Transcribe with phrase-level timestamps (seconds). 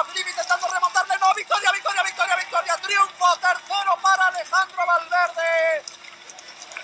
[0.00, 1.18] Alaphilippe intentando remontarle.
[1.18, 2.76] No, victoria, victoria, victoria, victoria.
[2.78, 5.84] Triunfo, tercero para Alejandro Valverde.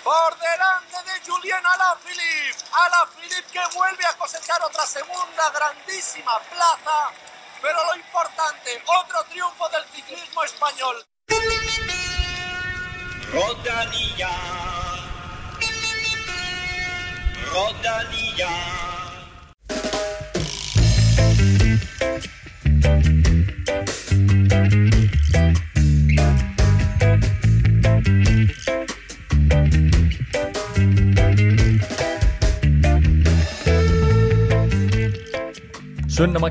[0.03, 2.63] Por delante de Julien Alaphilippe.
[2.71, 7.09] Alaphilippe que vuelve a cosechar otra segunda grandísima plaza.
[7.59, 9.46] Pero lo importante, otro triunfo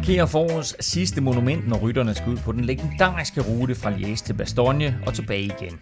[0.06, 4.34] markerer forårets sidste monument, når rytterne skal ud på den legendariske rute fra Liège til
[4.34, 5.80] Bastogne og tilbage igen.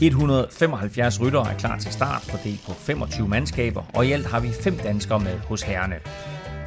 [0.00, 4.48] 175 ryttere er klar til start, fordelt på 25 mandskaber, og i alt har vi
[4.48, 5.96] fem danskere med hos herrene.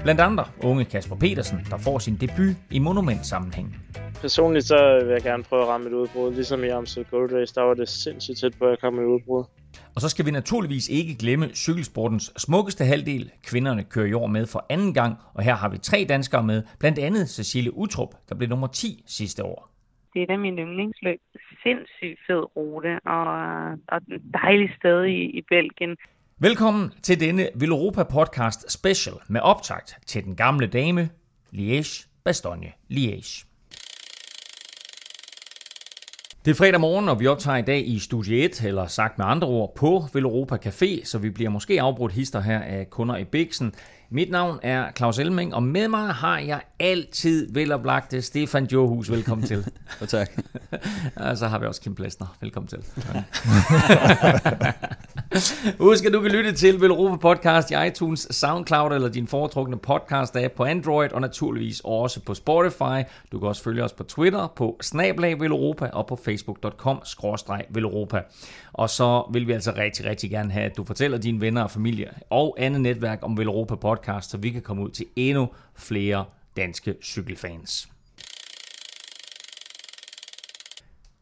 [0.04, 3.76] Blandt andre unge Kasper Petersen, der får sin debut i monumentsammenhæng.
[4.22, 6.34] Personligt så vil jeg gerne prøve at ramme et udbrud.
[6.34, 9.44] Ligesom i Amstel Gold Race, der var det sindssygt tæt på at kom i udbrud.
[9.96, 13.32] Og så skal vi naturligvis ikke glemme cykelsportens smukkeste halvdel.
[13.44, 16.64] Kvinderne kører i år med for anden gang, og her har vi tre danskere med,
[16.80, 19.70] blandt andet Cecilie Utrup, der blev nummer 10 sidste år.
[20.14, 21.20] Det er da min yndlingsløb.
[21.64, 23.28] Sindssygt fed rute og,
[23.88, 25.98] og et dejligt sted i, i Belgien.
[26.40, 31.10] Velkommen til denne Villeuropa podcast special med optakt til den gamle dame,
[31.54, 33.55] Liège, Bastogne, Liège.
[36.46, 39.26] Det er fredag morgen, og vi optager i dag i Studie 1, eller sagt med
[39.26, 43.24] andre ord, på Villeuropa Café, så vi bliver måske afbrudt hister her af kunder i
[43.24, 43.74] Bixen.
[44.10, 49.12] Mit navn er Claus Elming, og med mig har jeg altid veloplagte Stefan Johus.
[49.12, 49.66] Velkommen til.
[50.02, 50.32] Og tak.
[51.16, 52.38] og så har vi også Kim Plesner.
[52.42, 52.80] Velkommen til.
[55.80, 60.48] Husk, at du kan lytte til Velropa Podcast i iTunes, SoundCloud eller din foretrukne podcast-app
[60.56, 63.04] på Android, og naturligvis også på Spotify.
[63.32, 67.02] Du kan også følge os på Twitter, på Snablag Velropa og på facebook.com
[67.70, 68.22] velropa.
[68.74, 71.72] Og så vil vi altså rigtig, rigtig gerne have, at du fortæller dine venner og
[71.72, 76.26] familie og andet netværk om Velropa Podcast, så vi kan komme ud til endnu flere
[76.58, 77.95] danske cykelfans.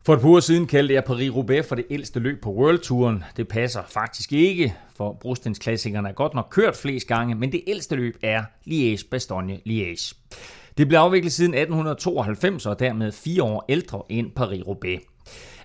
[0.06, 3.24] For et par uger siden kaldte jeg Paris-Roubaix for det ældste løb på World Touren.
[3.38, 7.96] Det passer faktisk ikke, for brostensklassikerne er godt nok kørt flest gange, men det ældste
[7.96, 10.14] løb er Liège-Bastogne-Liège.
[10.78, 15.00] Det blev afviklet siden 1892 og dermed fire år ældre end Paris-Roubaix.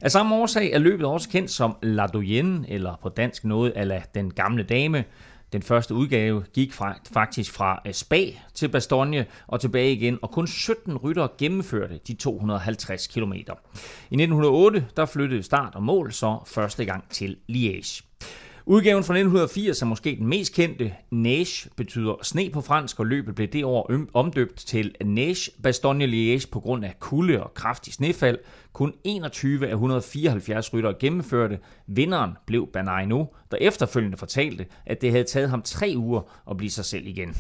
[0.01, 4.03] Af samme årsag er løbet også kendt som La Doyenne, eller på dansk noget ala
[4.15, 5.05] den gamle dame,
[5.53, 10.31] den første udgave gik fra, faktisk fra øh, Spa til Bastogne og tilbage igen, og
[10.31, 13.33] kun 17 ryttere gennemførte de 250 km.
[13.33, 18.08] I 1908 der flyttede start og mål så første gang til Liège.
[18.71, 20.95] Udgaven fra 1980 er måske den mest kendte.
[21.11, 26.51] Neige betyder sne på fransk, og løbet blev det år omdøbt til Neige Bastogne Liège
[26.53, 28.39] på grund af kulde og kraftig snefald.
[28.73, 31.59] Kun 21 af 174 ryttere gennemførte.
[31.87, 36.71] Vinderen blev Banaino, der efterfølgende fortalte, at det havde taget ham tre uger at blive
[36.71, 37.37] sig selv igen.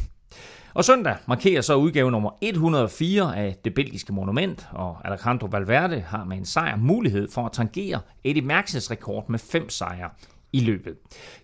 [0.74, 6.24] Og søndag markerer så udgave nummer 104 af det belgiske monument, og Alejandro Valverde har
[6.24, 10.10] med en sejr mulighed for at tangere Eddie Merckx rekord med fem sejre
[10.52, 10.94] i løbet.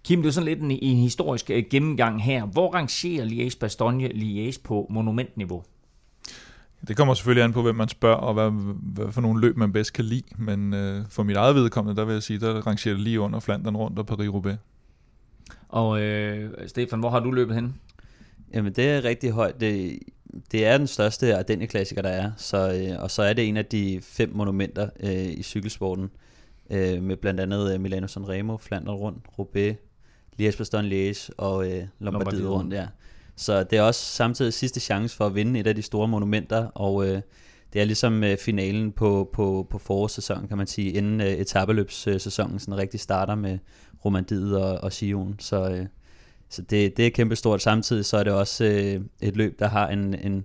[0.04, 2.46] Kim, det er sådan lidt en, en historisk øh, gennemgang her.
[2.46, 5.62] Hvor rangerer Liège-Bastogne Liège på monumentniveau?
[6.88, 8.50] Det kommer selvfølgelig an på, hvem man spørger, og hvad,
[8.82, 10.22] hvad for nogle løb man bedst kan lide.
[10.38, 13.40] Men øh, for mit eget vedkommende, der vil jeg sige, der rangerer det lige under
[13.40, 14.56] Flandern rundt og Paris-Roubaix.
[15.68, 17.74] Og øh, Stefan, hvor har du løbet hen?
[18.54, 19.60] Jamen, det er rigtig højt.
[19.60, 19.98] Det,
[20.52, 22.30] det er den største Ardennes-klassiker, der er.
[22.36, 26.10] Så, øh, og så er det en af de fem monumenter øh, i cykelsporten øh,
[26.70, 29.76] med blandt andet øh, Milano Sanremo, Flandern rundt, Roubaix,
[30.40, 32.86] Liège Bastogne Liège og øh, Lombardiet rundt, ja.
[33.36, 36.66] Så det er også samtidig sidste chance for at vinde et af de store monumenter,
[36.66, 37.20] og øh,
[37.72, 42.58] det er ligesom øh, finalen på, på, på forårssæsonen, kan man sige, inden øh, etabeløbssæsonen
[42.58, 43.58] sådan rigtig starter med
[44.04, 45.36] Romandiet og, og Sion.
[45.38, 45.86] Så, øh,
[46.48, 47.62] så det, det er kæmpestort.
[47.62, 50.44] Samtidig så er det også øh, et løb, der har en, en,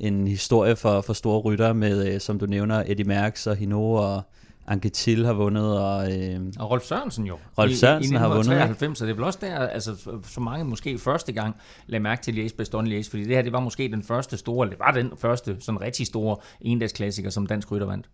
[0.00, 3.92] en historie for, for store rytter med, øh, som du nævner, Eddie Merckx og Hino
[3.92, 4.22] og
[4.70, 6.18] Anquetil har vundet, og...
[6.18, 7.38] Øh, og Rolf Sørensen jo.
[7.58, 8.40] Rolf Sørensen I, i har vundet.
[8.40, 11.56] 1993, så det er vel også der, altså så mange måske første gang
[11.86, 14.66] lagde mærke til Liège Bastogne Liège, fordi det her, det var måske den første store,
[14.66, 18.08] eller det var den første sådan rigtig store endagsklassiker, som dansk rytter vandt.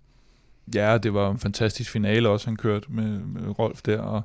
[0.75, 4.23] Ja, det var en fantastisk finale også, han kørte med, med Rolf der, og,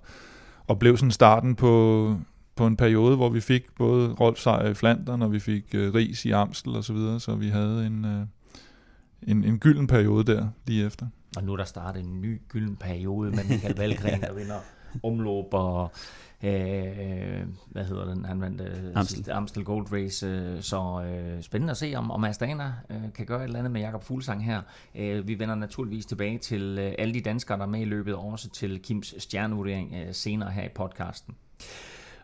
[0.67, 2.15] og blev sådan starten på,
[2.55, 5.79] på en periode, hvor vi fik både Rolf sejr i Flandern, og vi fik uh,
[5.79, 8.21] Ries i Amstel og så videre, så vi havde en, uh,
[9.31, 11.05] en, en gylden periode der lige efter.
[11.37, 14.59] Og nu er der startet en ny gylden periode med Michael Valgren, der vinder
[15.03, 15.91] omløb og
[16.43, 19.31] øh, hvad hedder den, han vandt øh, Amstel.
[19.31, 23.39] Amstel Gold Race, øh, så øh, spændende at se, om, om Astana øh, kan gøre
[23.39, 24.61] et eller andet med Jakob Fuglsang her.
[24.95, 28.15] Øh, vi vender naturligvis tilbage til øh, alle de danskere, der er med i løbet,
[28.15, 31.35] og også til Kims stjernevurdering øh, senere her i podcasten.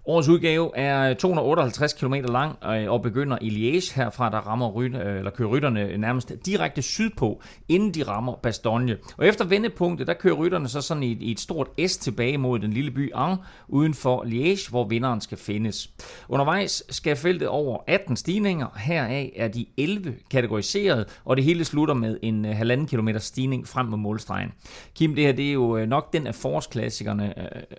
[0.10, 3.96] Årets udgave er 258 km lang øh, og begynder i Liège.
[3.96, 8.98] Herfra der rammer ry- øh, eller kører rytterne nærmest direkte sydpå, inden de rammer Bastogne.
[9.18, 12.38] Og efter vendepunktet, der kører rytterne så sådan i et, i et stort S tilbage
[12.38, 15.90] mod den lille by Ang, uden for Liège, hvor vinderen skal findes.
[16.30, 18.68] Undervejs skal feltet over 18 stigninger.
[18.78, 23.68] Heraf er de 11 kategoriseret, og det hele slutter med en øh, halvanden kilometer stigning
[23.68, 24.52] frem mod målstregen.
[24.96, 27.34] Kim, det her det er jo nok den af forårsklassikerne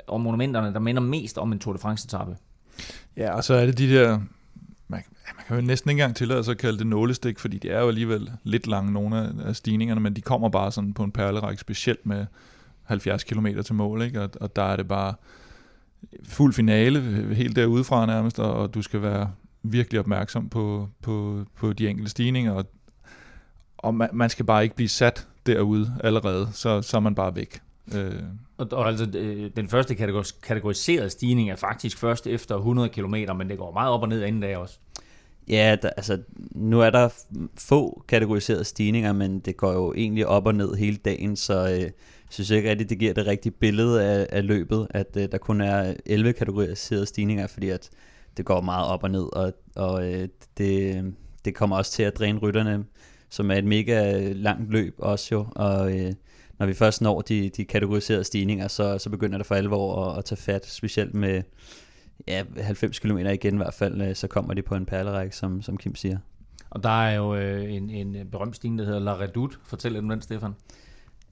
[0.06, 2.37] og monumenterne, der minder mest om en Tour de France France-etappe.
[3.17, 4.19] Ja, og så er det de der...
[4.88, 5.03] Man,
[5.37, 7.81] man kan jo næsten ikke engang tillade sig at kalde det nålestik, fordi de er
[7.81, 11.12] jo alligevel lidt lange, nogle af, af stigningerne, men de kommer bare sådan på en
[11.12, 12.26] perlerække, specielt med
[12.82, 14.23] 70 km til mål, ikke?
[14.23, 15.15] Og, og der er det bare
[16.25, 17.00] fuld finale,
[17.35, 19.31] helt derudefra nærmest, og, og du skal være
[19.62, 22.65] virkelig opmærksom på, på, på de enkelte stigninger, og,
[23.79, 27.37] og man, man skal bare ikke blive sat derude allerede, så, så er man bare
[27.37, 27.61] væk.
[27.94, 28.23] Øh,
[28.58, 29.05] Og, og altså,
[29.56, 33.90] den første kategori- kategoriserede stigning er faktisk først efter 100 km, men det går meget
[33.90, 34.79] op og ned inden dag også.
[35.49, 36.19] Ja, der, altså
[36.55, 37.08] nu er der
[37.58, 41.81] få kategoriserede stigninger, men det går jo egentlig op og ned hele dagen, så øh,
[41.81, 41.93] jeg
[42.31, 45.61] synes ikke rigtigt, det giver det rigtige billede af, af løbet, at øh, der kun
[45.61, 47.91] er 11 kategoriserede stigninger, fordi at
[48.37, 51.05] det går meget op og ned, og, og øh, det,
[51.44, 52.84] det kommer også til at dræne rytterne,
[53.31, 56.12] som er et mega langt løb også jo, og øh,
[56.58, 60.19] når vi først når de, de kategoriserede stigninger, så, så begynder det for alvor at,
[60.19, 61.43] at tage fat, specielt med
[62.28, 65.62] ja, 90 km igen i hvert fald, øh, så kommer de på en perlerække, som,
[65.62, 66.19] som Kim siger.
[66.70, 69.56] Og der er jo øh, en, en berømt stigning, der hedder La Redoute.
[69.64, 70.52] Fortæl lidt om den, Stefan.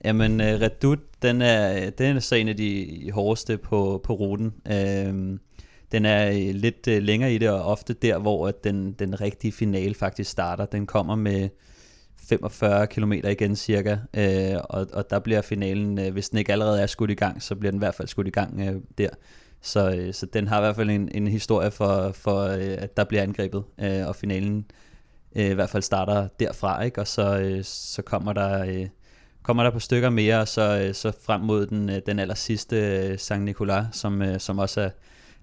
[0.05, 4.53] Jamen, uh, Redoute, den er, den er så en af de hårdeste på, på ruten.
[4.65, 5.37] Uh,
[5.91, 9.21] den er øh, lidt uh, længere i det, og ofte der, hvor at den, den
[9.21, 10.65] rigtige finale faktisk starter.
[10.65, 11.49] Den kommer med
[12.29, 16.81] 45 km igen cirka, øh, og, og der bliver finalen, øh, hvis den ikke allerede
[16.81, 19.09] er skudt i gang, så bliver den i hvert fald skudt i gang øh, der.
[19.61, 22.97] Så, øh, så den har i hvert fald en, en historie for, for øh, at
[22.97, 24.65] der bliver angrebet, øh, og finalen
[25.35, 27.01] øh, i hvert fald starter derfra, ikke?
[27.01, 28.65] og så, øh, så kommer der...
[28.65, 28.87] Øh,
[29.43, 32.35] kommer der på stykker mere, og så, øh, så frem mod den, øh, den aller
[32.35, 34.89] sidste øh, Sankt Nicolas, som, øh, som også er,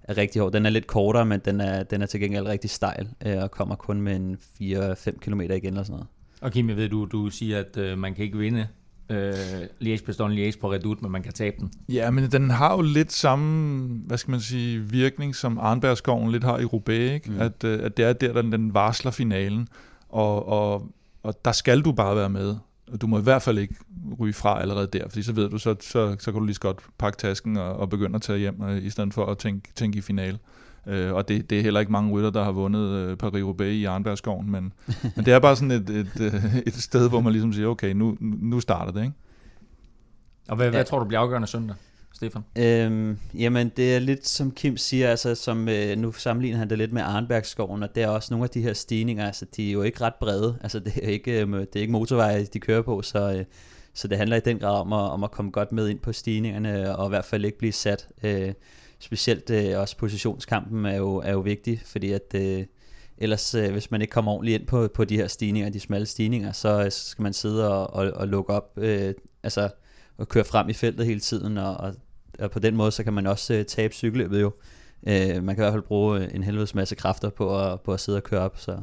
[0.02, 0.52] er rigtig hård.
[0.52, 3.50] Den er lidt kortere, men den er, den er til gengæld rigtig stejl, øh, og
[3.50, 6.06] kommer kun med en 4-5 km igen eller sådan noget.
[6.44, 8.66] Og Kim, jeg ved, du, du siger, at øh, man kan ikke vinde
[9.10, 9.32] øh,
[9.80, 11.72] liège bastogne liège på Redoute, men man kan tabe den.
[11.88, 16.44] Ja, men den har jo lidt samme, hvad skal man sige, virkning, som Arnbergskoven lidt
[16.44, 17.30] har i Roubaix, ikke?
[17.30, 17.40] Mm.
[17.40, 19.68] At, øh, at det er der, den, den varsler finalen,
[20.08, 20.92] og, og,
[21.22, 22.56] og der skal du bare være med.
[22.92, 23.74] Og du må i hvert fald ikke
[24.20, 26.60] ryge fra allerede der, fordi så ved du, så, så, så kan du lige så
[26.60, 29.72] godt pakke tasken og, og begynde at tage hjem, øh, i stedet for at tænke,
[29.74, 30.38] tænke i finale.
[30.86, 33.84] Øh, og det, det er heller ikke mange rytter, der har vundet øh, Paris-Roubaix i
[33.84, 34.72] Arnbergskoven, men,
[35.16, 37.92] men det er bare sådan et, et, et, et sted, hvor man ligesom siger, okay,
[37.92, 39.14] nu, nu starter det, ikke?
[40.48, 40.70] Og hvad, ja.
[40.70, 40.76] Ja.
[40.76, 41.76] hvad tror du bliver afgørende søndag,
[42.14, 42.42] Stefan?
[42.58, 46.78] Øhm, jamen, det er lidt som Kim siger, altså som, øh, nu sammenligner han det
[46.78, 49.72] lidt med Arnbergskoven, og det er også nogle af de her stigninger, altså de er
[49.72, 52.82] jo ikke ret brede, altså det er ikke, øh, det er ikke motorveje, de kører
[52.82, 53.44] på, så, øh,
[53.94, 56.12] så det handler i den grad om at, om at komme godt med ind på
[56.12, 58.08] stigningerne, og i hvert fald ikke blive sat.
[58.22, 58.52] Øh,
[58.98, 62.64] specielt øh, også positionskampen er jo, er jo vigtig, fordi at øh,
[63.18, 66.06] ellers, øh, hvis man ikke kommer ordentligt ind på, på de her stigninger, de smalle
[66.06, 69.70] stigninger, øh, så skal man sidde og, og, og lukke op, øh, altså
[70.18, 71.94] og køre frem i feltet hele tiden, og, og,
[72.38, 74.52] og på den måde, så kan man også øh, tabe cykelløbet jo.
[75.06, 77.92] Øh, man kan i hvert fald bruge øh, en helvedes masse kræfter på at, på
[77.92, 78.82] at sidde og køre op, så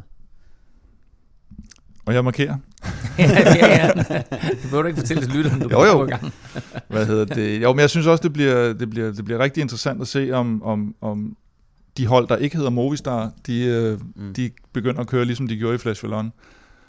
[2.05, 2.57] Og jeg markerer.
[3.19, 3.91] ja, ja, ja.
[3.91, 6.05] Det behøver du ikke fortælle til lytteren, du Jo, jo.
[6.05, 6.33] gang.
[6.89, 7.61] Hvad hedder det?
[7.61, 10.31] Jo, men jeg synes også, det bliver, det bliver, det bliver rigtig interessant at se,
[10.31, 11.37] om, om, om
[11.97, 14.33] de hold, der ikke hedder Movistar, de, øh, mm.
[14.33, 16.31] de begynder at køre, ligesom de gjorde i Flash Vallon.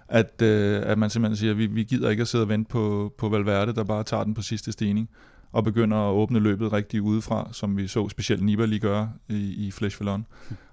[0.09, 2.69] At, øh, at man simpelthen siger, at vi, vi gider ikke at sidde og vente
[2.71, 5.09] på, på Valverde, der bare tager den på sidste stigning,
[5.53, 9.71] og begynder at åbne løbet rigtig udefra, som vi så specielt Nibali gøre i, i
[9.71, 10.27] Flash Vallon.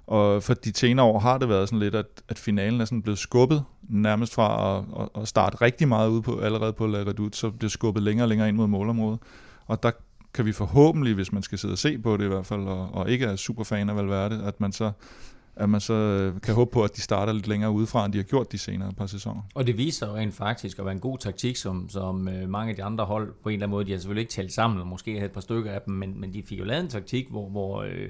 [0.10, 3.01] Og for de senere år har det været sådan lidt, at, at finalen er sådan
[3.01, 6.98] blevet skubbet, nærmest fra at, at, at starte rigtig meget ude på, allerede på La
[7.00, 9.20] Redoute, så bliver skubbet længere og længere ind mod målområdet.
[9.66, 9.92] Og der
[10.34, 12.89] kan vi forhåbentlig, hvis man skal sidde og se på det i hvert fald, og,
[12.94, 14.92] og ikke er super fan af Valverde, at man så
[15.56, 18.18] at man så øh, kan håbe på, at de starter lidt længere udefra, end de
[18.20, 19.42] har gjort de senere par sæsoner.
[19.56, 22.70] Og det viser jo rent faktisk at være en god taktik, som, som øh, mange
[22.70, 24.80] af de andre hold på en eller anden måde, de har selvfølgelig ikke talt sammen,
[24.80, 26.89] og måske havde et par stykker af dem, men, men de fik jo lavet en
[26.89, 28.10] taktik, hvor, hvor øh,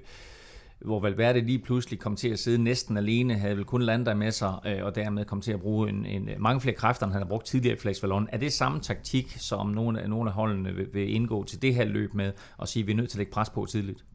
[0.85, 4.31] hvor Valverde lige pludselig kom til at sidde næsten alene, havde vel kun Landa med
[4.31, 7.21] sig, øh, og dermed kom til at bruge en, en, mange flere kræfter, end han
[7.21, 8.29] havde brugt tidligere i Flex Vallon.
[8.31, 11.85] Er det samme taktik, som nogle, nogle af holdene vil, vil indgå til det her
[11.85, 14.05] løb med, og sige, at vi er nødt til at lægge pres på tidligt?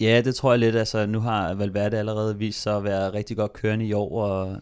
[0.00, 0.76] Ja, det tror jeg lidt.
[0.76, 4.56] Altså, nu har Valverde allerede vist sig at være rigtig godt kørende i år, og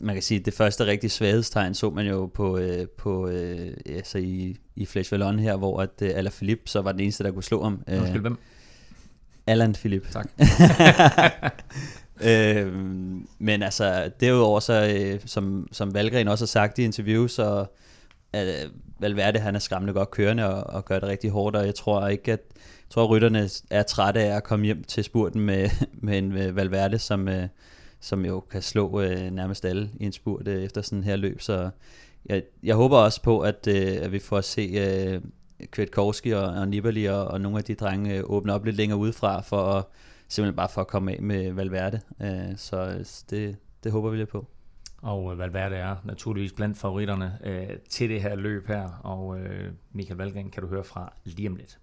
[0.00, 3.70] man kan sige, at det første rigtig svaghedstegn så man jo på, øh, på øh,
[3.86, 7.30] altså i, i Flash Vallon her, hvor at øh, Alaphilippe så var den eneste, der
[7.30, 7.82] kunne slå ham.
[7.88, 8.38] Undskyld, øh, hvem?
[9.50, 10.10] Alan Philip.
[10.10, 10.28] Tak.
[12.30, 12.74] øh,
[13.38, 17.64] men altså, derudover så, øh, som, som Valgren også har sagt i interview, så
[18.36, 21.74] øh, Valverde han er skræmmende godt kørende og, og gør det rigtig hårdt, og jeg
[21.74, 25.40] tror ikke, at jeg tror, at rytterne er trætte af at komme hjem til spurten
[25.40, 25.70] med,
[26.06, 27.48] med en med Valverde, som, øh,
[28.00, 31.40] som jo kan slå øh, nærmest alle i en spurt øh, efter sådan her løb,
[31.40, 31.70] så
[32.26, 35.20] jeg, jeg håber også på, at, øh, at vi får at se øh,
[35.70, 38.76] Kvetkovski og, og Nibali og, og nogle af de drenge øh, åbner åbne op lidt
[38.76, 39.84] længere udefra, for at,
[40.28, 42.00] simpelthen bare for at komme af med Valverde.
[42.22, 44.46] Øh, så øh, det, det håber vi lidt på.
[45.02, 49.72] Og øh, Valverde er naturligvis blandt favoritterne øh, til det her løb her, og øh,
[49.92, 51.78] Michael Valgren kan du høre fra lige om lidt.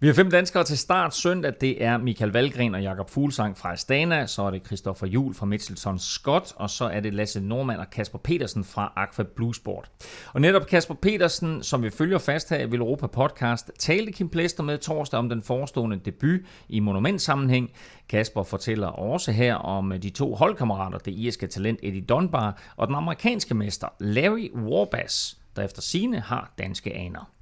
[0.00, 1.52] Vi har fem danskere til start søndag.
[1.60, 5.46] Det er Michael Valgren og Jakob Fuglsang fra Astana, så er det Christoffer Jul fra
[5.46, 9.90] Mitchelton Scott, og så er det Lasse Normand og Kasper Petersen fra Aqua Blue Sport.
[10.32, 14.62] Og netop Kasper Petersen, som vi følger fast her i Europa Podcast, talte Kim Plester
[14.62, 17.70] med torsdag om den forestående debut i monumentsammenhæng.
[18.08, 22.96] Kasper fortæller også her om de to holdkammerater, det irske talent Eddie Dunbar og den
[22.96, 27.37] amerikanske mester Larry Warbass, der efter sine har danske aner.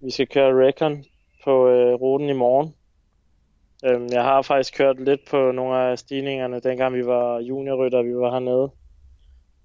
[0.00, 1.04] Vi skal køre Recon
[1.44, 2.74] på øh, ruten i morgen.
[3.84, 8.16] Øhm, jeg har faktisk kørt lidt på nogle af stigningerne, dengang vi var juniorrytter, vi
[8.16, 8.70] var hernede.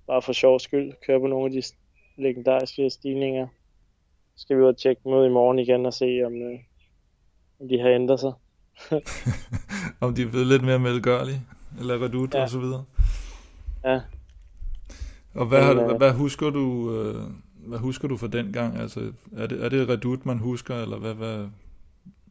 [0.08, 0.94] Bare for sjov skyld.
[1.08, 1.64] Køre på nogle af de
[2.18, 3.48] legendariske stigninger.
[4.36, 6.60] Så skal vi ud og tjekke dem ud i morgen igen og se, om, øh,
[7.60, 8.34] om de har ændret sig.
[10.02, 11.42] om de er blevet lidt mere medgørlige,
[11.80, 12.42] eller redut ja.
[12.42, 12.86] og så videre.
[13.86, 14.02] Ja.
[15.36, 17.24] Og hvad, har, hvad, hvad husker du, øh,
[17.66, 18.78] hvad husker du fra den gang?
[18.78, 21.48] Altså, er det, er det Redut, man husker, eller hvad, hvad,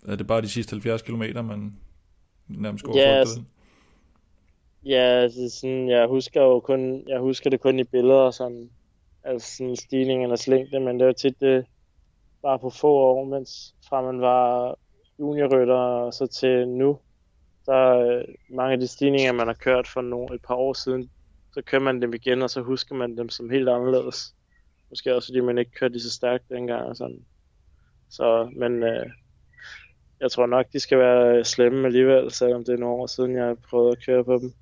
[0.09, 1.77] er det bare de sidste 70 km, man
[2.49, 3.41] nærmest går ja, altså,
[4.87, 8.71] Ja, altså sådan, jeg husker jo kun, jeg husker det kun i billeder, sådan,
[9.25, 11.67] altså sådan stigningernes længde, men det var tit det,
[12.43, 14.75] bare på få år, mens fra man var
[15.19, 16.99] juniorrytter og så til nu,
[17.67, 21.11] der er mange af de stigninger, man har kørt for nogle, et par år siden,
[21.53, 24.35] så kører man dem igen, og så husker man dem som helt anderledes.
[24.91, 27.25] Måske også fordi man ikke kørte lige så stærkt dengang og sådan.
[28.11, 29.07] Så, men øh,
[30.21, 33.57] jeg tror nok, de skal være slemme alligevel, selvom det er nogle år siden, jeg
[33.59, 34.53] prøvet at køre på dem.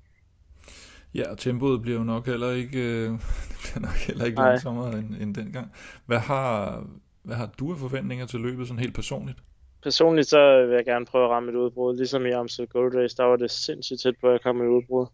[1.15, 3.09] Ja, og tempoet bliver jo nok heller ikke, øh,
[3.49, 5.71] det bliver nok heller ikke langsommere end, end dengang.
[6.05, 6.83] Hvad har,
[7.23, 9.37] hvad har du af forventninger til løbet sådan helt personligt?
[9.83, 11.97] Personligt så vil jeg gerne prøve at ramme et udbrud.
[11.97, 14.67] Ligesom i Amstel Gold Race, der var det sindssygt tæt på, at jeg kom et
[14.67, 15.05] udbrud.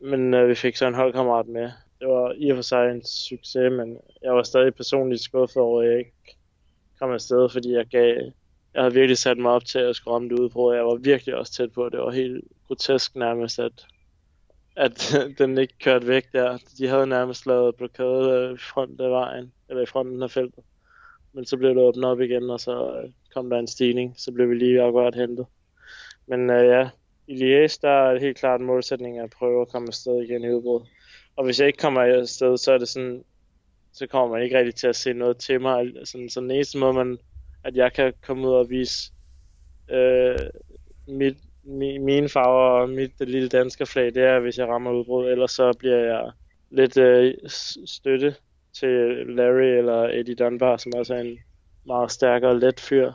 [0.00, 1.70] Men øh, vi fik så en holdkammerat med,
[2.02, 5.82] det var i og for sig en succes, men jeg var stadig personligt skuffet over,
[5.82, 6.36] at jeg ikke
[6.98, 8.16] kom afsted, fordi jeg gav,
[8.74, 10.74] jeg havde virkelig sat mig op til at skulle ramme det udbrud.
[10.74, 13.86] Jeg var virkelig også tæt på, det var helt grotesk nærmest, at,
[14.76, 16.58] at den ikke kørte væk der.
[16.78, 20.64] De havde nærmest lavet blokade i front af vejen, eller i fronten af feltet.
[21.32, 24.32] Men så blev det åbnet op igen, og så øh, kom der en stigning, så
[24.32, 25.46] blev vi lige akkurat hentet.
[26.26, 26.88] Men uh, ja,
[27.26, 30.44] i Liège, der er det helt klart en målsætning at prøve at komme afsted igen
[30.44, 30.80] i udbrud.
[31.36, 33.24] Og hvis jeg ikke kommer afsted, så er det sådan,
[33.92, 35.92] så kommer man ikke rigtig til at se noget til mig.
[36.04, 37.18] Sådan, så den eneste måde, man,
[37.64, 39.12] at jeg kan komme ud og vise
[39.90, 40.38] øh,
[41.08, 44.92] mit, mi, mine farver og mit det lille danske flag, det er, hvis jeg rammer
[44.92, 45.30] udbrud.
[45.30, 46.30] Ellers så bliver jeg
[46.70, 47.34] lidt øh,
[47.86, 48.34] støtte
[48.72, 51.38] til Larry eller Eddie Dunbar, som også er en
[51.86, 53.12] meget stærkere og let fyr.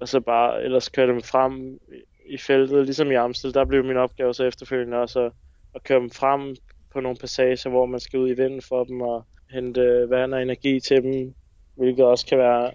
[0.00, 1.78] Og så bare ellers køre dem frem
[2.26, 3.54] i feltet, ligesom i Amstel.
[3.54, 5.32] Der blev min opgave så efterfølgende også at,
[5.74, 6.56] at køre dem frem
[6.96, 10.42] på nogle passager, hvor man skal ud i vinden for dem og hente vand og
[10.42, 11.34] energi til dem,
[11.76, 12.70] hvilket også kan være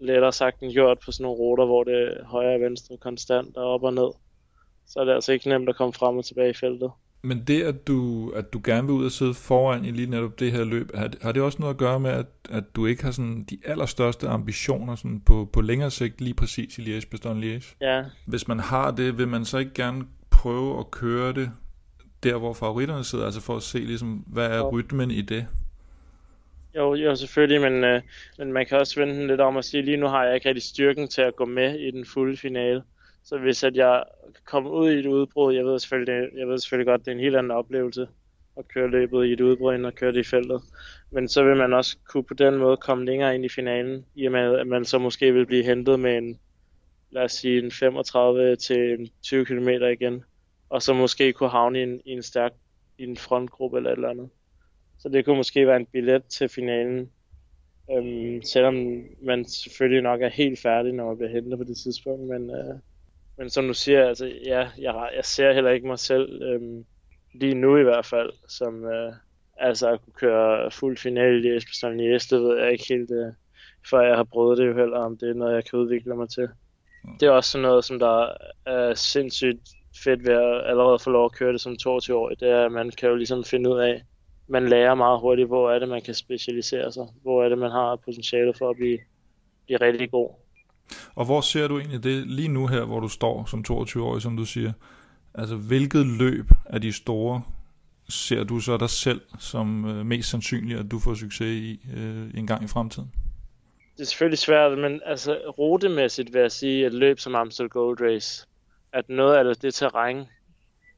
[0.00, 3.56] lettere sagt end gjort på sådan nogle ruter, hvor det er højre og venstre konstant
[3.56, 4.10] og op og ned.
[4.86, 6.90] Så er det altså ikke nemt at komme frem og tilbage i feltet.
[7.22, 10.40] Men det, at du, at du gerne vil ud og sidde foran i lige netop
[10.40, 13.04] det her løb, har, har det også noget at gøre med, at, at du ikke
[13.04, 17.56] har sådan de allerstørste ambitioner sådan på, på længere sigt lige præcis i Liège, Bastogne
[17.56, 17.76] Liège?
[17.80, 18.04] Ja.
[18.26, 21.50] Hvis man har det, vil man så ikke gerne prøve at køre det
[22.22, 25.46] der, hvor favoritterne sidder, altså for at se, ligesom, hvad er rytmen i det?
[26.76, 28.02] Jo, jo selvfølgelig, men, øh,
[28.38, 30.48] men man kan også vende den lidt om at sige, lige nu har jeg ikke
[30.48, 32.82] rigtig styrken til at gå med i den fulde finale.
[33.24, 34.04] Så hvis at jeg
[34.44, 37.12] kommer ud i et udbrud, jeg ved selvfølgelig, det, jeg ved selvfølgelig godt, det er
[37.12, 38.08] en helt anden oplevelse.
[38.58, 40.62] at køre løbet i et udbrud, og køre det i feltet.
[41.10, 44.26] Men så vil man også kunne på den måde komme længere ind i finalen, i
[44.26, 46.38] og med at man så måske vil blive hentet med en,
[47.10, 50.24] lad os sige, en 35 til 20 km igen,
[50.70, 52.52] og så måske kunne havne i en, i en stærk
[52.98, 54.28] i en frontgruppe eller et eller andet.
[54.98, 57.10] Så det kunne måske være en billet til finalen,
[57.92, 62.22] øhm, selvom man selvfølgelig nok er helt færdig, når man bliver hentet på det tidspunkt,
[62.22, 62.74] men, øh,
[63.38, 66.84] men som du siger, altså, ja, jeg, jeg ser heller ikke mig selv, øhm,
[67.34, 69.12] lige nu i hvert fald, som øh,
[69.56, 73.32] altså at kunne køre fuld finale i Esbjerg Liège, det ved jeg ikke helt, øh,
[73.90, 76.28] før jeg har prøvet det jo heller, om det er noget, jeg kan udvikle mig
[76.30, 76.48] til.
[77.20, 78.28] Det er også sådan noget, som der
[78.66, 79.68] er sindssygt
[80.04, 82.90] fedt ved at allerede få lov at køre det som 22-årig, det er, at man
[82.90, 84.02] kan jo ligesom finde ud af,
[84.48, 87.70] man lærer meget hurtigt, hvor er det, man kan specialisere sig, hvor er det, man
[87.70, 88.98] har potentiale for at blive,
[89.66, 90.30] blive rigtig god.
[91.14, 94.36] Og hvor ser du egentlig det lige nu her, hvor du står som 22-årig, som
[94.36, 94.72] du siger?
[95.34, 97.42] Altså, hvilket løb af de store
[98.08, 102.30] ser du så dig selv som øh, mest sandsynligt, at du får succes i øh,
[102.34, 103.12] en gang i fremtiden?
[103.96, 108.00] Det er selvfølgelig svært, men altså rutemæssigt vil jeg sige, at løb som Amstel Gold
[108.00, 108.46] Race,
[108.96, 110.16] at noget af det, det terræn,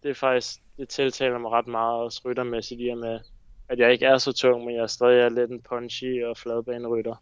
[0.03, 3.21] det er faktisk, det tiltaler mig ret meget også ryttermæssigt i og med,
[3.69, 7.15] at jeg ikke er så tung, men jeg stadig er lidt en punchy og fladbanerytter.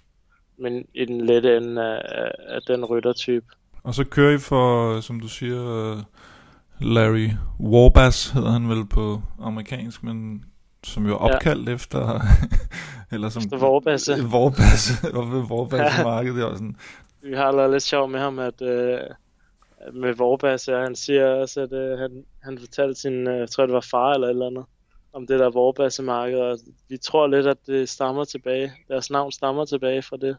[0.58, 3.46] Men i den lette ende af, af den ryttertype.
[3.82, 6.02] Og så kører I for, som du siger,
[6.80, 7.28] Larry
[7.60, 10.44] Warbass hedder han vel på amerikansk, men
[10.84, 11.74] som jo er opkaldt ja.
[11.74, 12.20] efter...
[13.12, 13.42] eller som...
[13.42, 14.12] Efter Warbasse.
[14.32, 14.92] Warbasse.
[15.50, 16.76] Warbasse markedet, det er sådan...
[17.22, 18.62] Vi har lavet lidt sjov med ham, at...
[18.62, 19.00] Øh,
[19.92, 23.66] med Vorbasse, og han siger også, at øh, han, han fortalte sin, øh, jeg tror
[23.66, 24.64] det var far eller et eller andet,
[25.12, 29.64] om det der Vorbasse-marked, og vi tror lidt, at det stammer tilbage, deres navn stammer
[29.64, 30.36] tilbage fra det.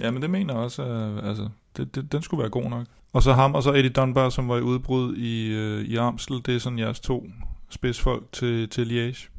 [0.00, 2.86] Ja, men det mener jeg også, at, altså, det, det, den skulle være god nok.
[3.12, 6.36] Og så ham, og så Eddie Dunbar, som var i udbrud i, øh, i Amstel,
[6.46, 7.26] det er sådan jeres to
[7.70, 9.30] spidsfolk til, til Liège.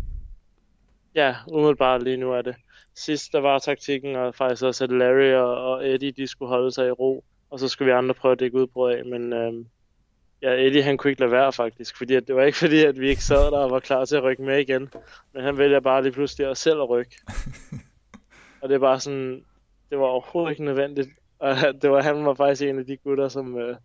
[1.16, 2.56] Ja, umiddelbart lige nu er det.
[2.96, 6.72] Sidst der var taktikken, og faktisk også at Larry og, og Eddie, de skulle holde
[6.72, 9.54] sig i ro og så skulle vi andre prøve at dække udbrud af, men øh,
[10.42, 13.00] ja, Eddie han kunne ikke lade være faktisk, fordi at det var ikke fordi, at
[13.00, 14.90] vi ikke sad der og var klar til at rykke med igen,
[15.34, 17.16] men han vælger bare lige pludselig at selv at rykke.
[18.62, 19.46] og det er bare sådan,
[19.90, 23.28] det var overhovedet ikke nødvendigt, og det var, han var faktisk en af de gutter,
[23.28, 23.76] som øh,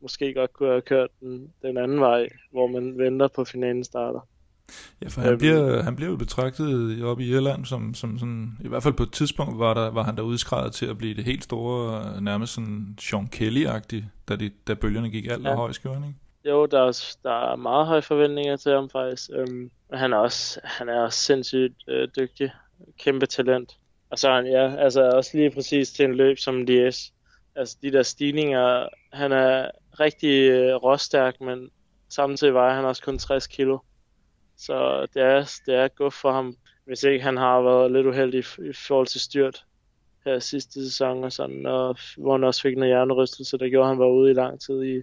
[0.00, 4.28] måske godt kunne have kørt den, den anden vej, hvor man venter på finalen starter.
[5.02, 8.68] Ja, for han, bliver, han bliver jo betragtet op i Irland som, som sådan, i
[8.68, 11.24] hvert fald på et tidspunkt var, der, var han der udskrevet til at blive det
[11.24, 15.54] helt store, nærmest sådan Sean Kelly-agtig, da, de, da bølgerne gik alt ja.
[15.54, 16.14] højt, ikke?
[16.44, 19.30] Jo, der er, der er meget høje forventninger til ham faktisk.
[19.34, 22.50] Øhm, han er også, han er også sindssygt øh, dygtig.
[22.98, 23.76] Kæmpe talent.
[24.10, 27.12] Og så er han, ja, altså også lige præcis til en løb som Lies.
[27.56, 29.70] Altså de der stigninger, han er
[30.00, 31.70] rigtig øh, råstærk, men
[32.08, 33.78] samtidig vejer han også kun 60 kilo.
[34.66, 38.38] Så det er, det er godt for ham, hvis ikke han har været lidt uheldig
[38.38, 39.64] i, i forhold til styrt
[40.24, 43.88] her sidste sæson, og sådan, og hvor han også fik en hjernerystelse, der gjorde, at
[43.88, 45.02] han var ude i lang tid, i,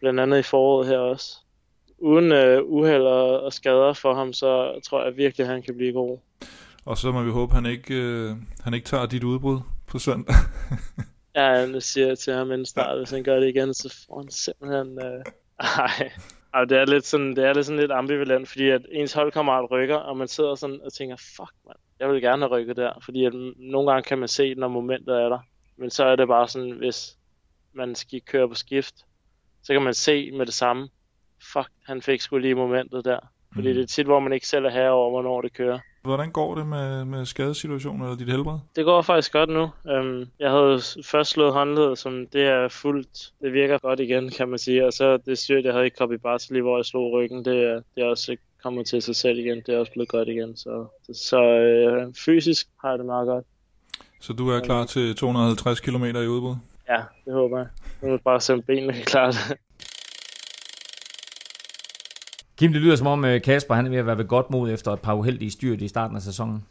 [0.00, 1.36] blandt andet i foråret her også.
[1.98, 5.76] Uden uh, uheld og, og skader for ham, så tror jeg virkelig, at han kan
[5.76, 6.18] blive god.
[6.84, 9.98] Og så må vi håbe, at han ikke, øh, han ikke tager dit udbrud på
[9.98, 10.34] søndag.
[11.36, 14.30] ja, jeg siger til ham inden start, hvis han gør det igen, så får han
[14.30, 14.98] simpelthen...
[15.04, 15.24] Øh,
[15.78, 16.10] ej,
[16.54, 19.70] ej, det er lidt sådan, det er lidt sådan lidt ambivalent, fordi at ens holdkammerat
[19.70, 22.92] rykker, og man sidder sådan og tænker, fuck man, jeg vil gerne have rykket der,
[23.04, 25.38] fordi at nogle gange kan man se, når momentet er der,
[25.76, 27.16] men så er det bare sådan, hvis
[27.72, 28.94] man skal køre på skift,
[29.62, 30.88] så kan man se med det samme,
[31.52, 33.18] fuck, han fik sgu lige momentet der,
[33.54, 33.74] fordi mm.
[33.74, 35.78] det er tit, hvor man ikke selv er her over, hvornår det kører.
[36.02, 38.58] Hvordan går det med, med skadesituationen eller dit helbred?
[38.76, 39.62] Det går faktisk godt nu.
[39.62, 43.32] Um, jeg havde først slået håndledet, som det er fuldt.
[43.42, 44.86] Det virker godt igen, kan man sige.
[44.86, 47.44] Og så det sygt, jeg havde ikke Copy Bartley, hvor jeg slog ryggen.
[47.44, 49.62] Det, det er også kommet til sig selv igen.
[49.66, 50.56] Det er også blevet godt igen.
[50.56, 51.40] Så, så
[52.06, 53.44] uh, fysisk har jeg det meget godt.
[54.20, 56.56] Så du er klar til 250 km i udbrud?
[56.88, 57.66] Ja, det håber jeg.
[58.02, 59.58] Nu er det bare se, om benene det.
[62.60, 64.70] Kim, det lyder som om øh, Kasper han er ved at være ved godt mod
[64.70, 66.64] efter et par uheldige styrt i starten af sæsonen.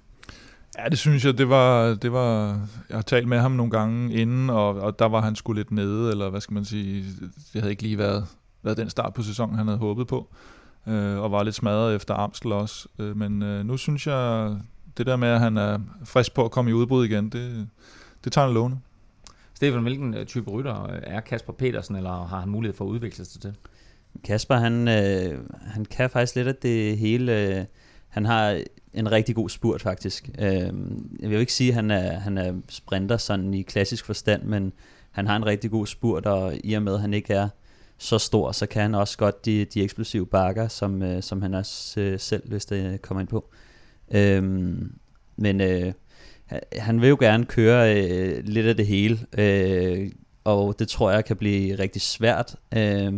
[0.78, 2.48] Ja, det synes jeg, det var, det var,
[2.90, 5.72] jeg har talt med ham nogle gange inden, og, og der var han sgu lidt
[5.72, 7.06] nede, eller hvad skal man sige,
[7.54, 8.28] det havde ikke lige været,
[8.64, 10.28] været den start på sæsonen, han havde håbet på,
[10.88, 12.88] øh, og var lidt smadret efter Amstel også.
[13.00, 14.56] Øh, men øh, nu synes jeg,
[14.98, 17.68] det der med, at han er frisk på at komme i udbrud igen, det,
[18.24, 18.80] det tager en låne.
[19.54, 23.26] Stefan, hvilken øh, type rytter er Kasper Petersen, eller har han mulighed for at udvikle
[23.26, 23.56] sig til?
[24.24, 27.38] Kasper, han, øh, han kan faktisk lidt af det hele.
[27.38, 27.66] Øh,
[28.08, 28.62] han har
[28.94, 30.30] en rigtig god spurt, faktisk.
[30.40, 30.74] Øh,
[31.20, 34.44] jeg vil jo ikke sige, at han er, han er sprinter sådan i klassisk forstand,
[34.44, 34.74] men
[35.12, 37.50] han har en rigtig god spurt, og i og med, at han ikke er
[37.98, 41.54] så stor, så kan han også godt de, de eksplosive bakker, som, øh, som han
[41.54, 43.50] også øh, selv hvis det kommer ind på.
[44.12, 44.44] Øh,
[45.36, 45.94] men øh,
[46.78, 50.12] han vil jo gerne køre øh, lidt af det hele, øh,
[50.44, 52.56] og det tror jeg kan blive rigtig svært.
[52.78, 53.14] Øh,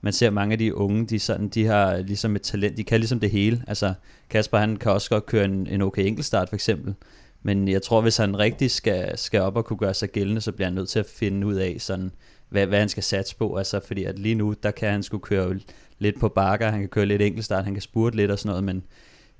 [0.00, 3.00] man ser mange af de unge, de, sådan, de har ligesom et talent, de kan
[3.00, 3.62] ligesom det hele.
[3.66, 3.94] Altså
[4.30, 6.94] Kasper han kan også godt køre en, en okay enkeltstart for eksempel,
[7.42, 10.52] men jeg tror, hvis han rigtig skal, skal op og kunne gøre sig gældende, så
[10.52, 12.12] bliver han nødt til at finde ud af, sådan,
[12.48, 13.56] hvad, hvad han skal satse på.
[13.56, 15.58] Altså, fordi at lige nu, der kan han skulle køre
[15.98, 18.64] lidt på bakker, han kan køre lidt enkeltstart, han kan spurte lidt og sådan noget,
[18.64, 18.84] men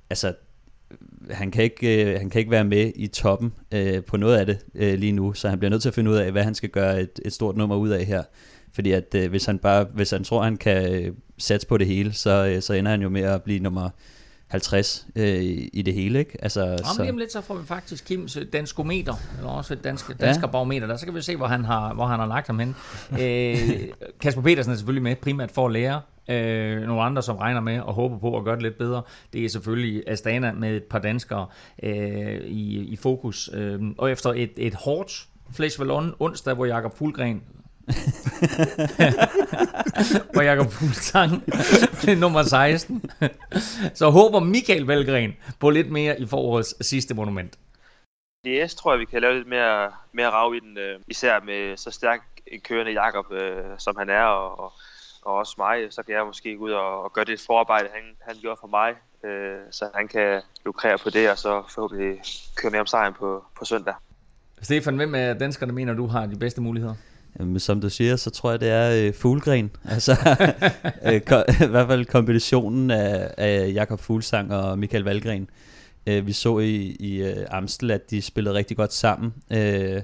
[0.09, 0.33] altså,
[1.31, 4.45] han kan ikke, øh, han kan ikke være med i toppen øh, på noget af
[4.45, 6.55] det øh, lige nu, så han bliver nødt til at finde ud af, hvad han
[6.55, 8.23] skal gøre et, et stort nummer ud af her.
[8.73, 11.87] Fordi at øh, hvis han bare hvis han tror, han kan øh, satse på det
[11.87, 13.89] hele, så, øh, så ender han jo med at blive nummer
[14.47, 16.43] 50 øh, i det hele, ikke?
[16.43, 17.01] Altså, Om så...
[17.01, 20.41] lige om lidt, så får vi faktisk Kims øh, danskometer, eller også et dansk, dansk
[20.41, 20.47] ja.
[20.47, 22.75] barometer, der så kan vi se, hvor han har, hvor han har lagt ham hen.
[23.11, 23.57] øh,
[24.21, 27.79] Kasper Petersen er selvfølgelig med, primært for at lære Øh, nogle andre, som regner med
[27.79, 29.01] og håber på at gøre det lidt bedre,
[29.33, 31.47] det er selvfølgelig Astana med et par danskere
[31.83, 33.49] øh, i, i fokus.
[33.53, 37.41] Øh, og efter et, et hårdt Flash Vallon onsdag, hvor Jakob Fuglgren
[40.33, 41.43] hvor Jakob Fuglsang
[42.17, 43.11] nummer 16.
[43.93, 47.57] Så håber Michael Valgren på lidt mere i forårets sidste monument.
[48.45, 51.77] DS tror jeg, vi kan lave lidt mere, mere rav i den, øh, især med
[51.77, 54.73] så stærk en kørende Jakob, øh, som han er, og, og,
[55.21, 58.03] og også mig, så kan jeg måske gå ud og, og gøre det forarbejde, han,
[58.21, 62.21] han gjorde for mig, øh, så han kan lukrere på det, og så forhåbentlig
[62.55, 63.93] køre med om sejren på, på søndag.
[64.61, 66.95] Stefan, hvem af danskerne mener du har de bedste muligheder?
[67.39, 69.71] Øhm, Jamen, som du siger, så tror jeg, det er øh, Fuglgren.
[69.91, 70.11] Altså,
[71.05, 71.13] øh,
[71.67, 75.49] i hvert fald kombinationen af, af Jakob Fuglsang og Michael Valgren.
[76.07, 79.33] Øh, vi så i, i øh, Amstel, at de spillede rigtig godt sammen.
[79.51, 80.01] Øh,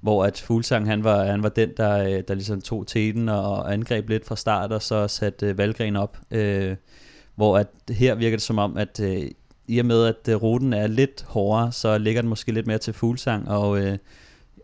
[0.00, 3.72] hvor at Fuglsang, han var, han var den, der, øh, der ligesom tog teten og
[3.72, 6.18] angreb lidt fra start, og så satte øh, Valgren op.
[6.30, 6.76] Øh,
[7.34, 9.30] hvor at her virker det som om, at øh,
[9.68, 12.78] i og med, at øh, ruten er lidt hårdere, så ligger den måske lidt mere
[12.78, 13.80] til Fuglsang, og...
[13.80, 13.98] Øh,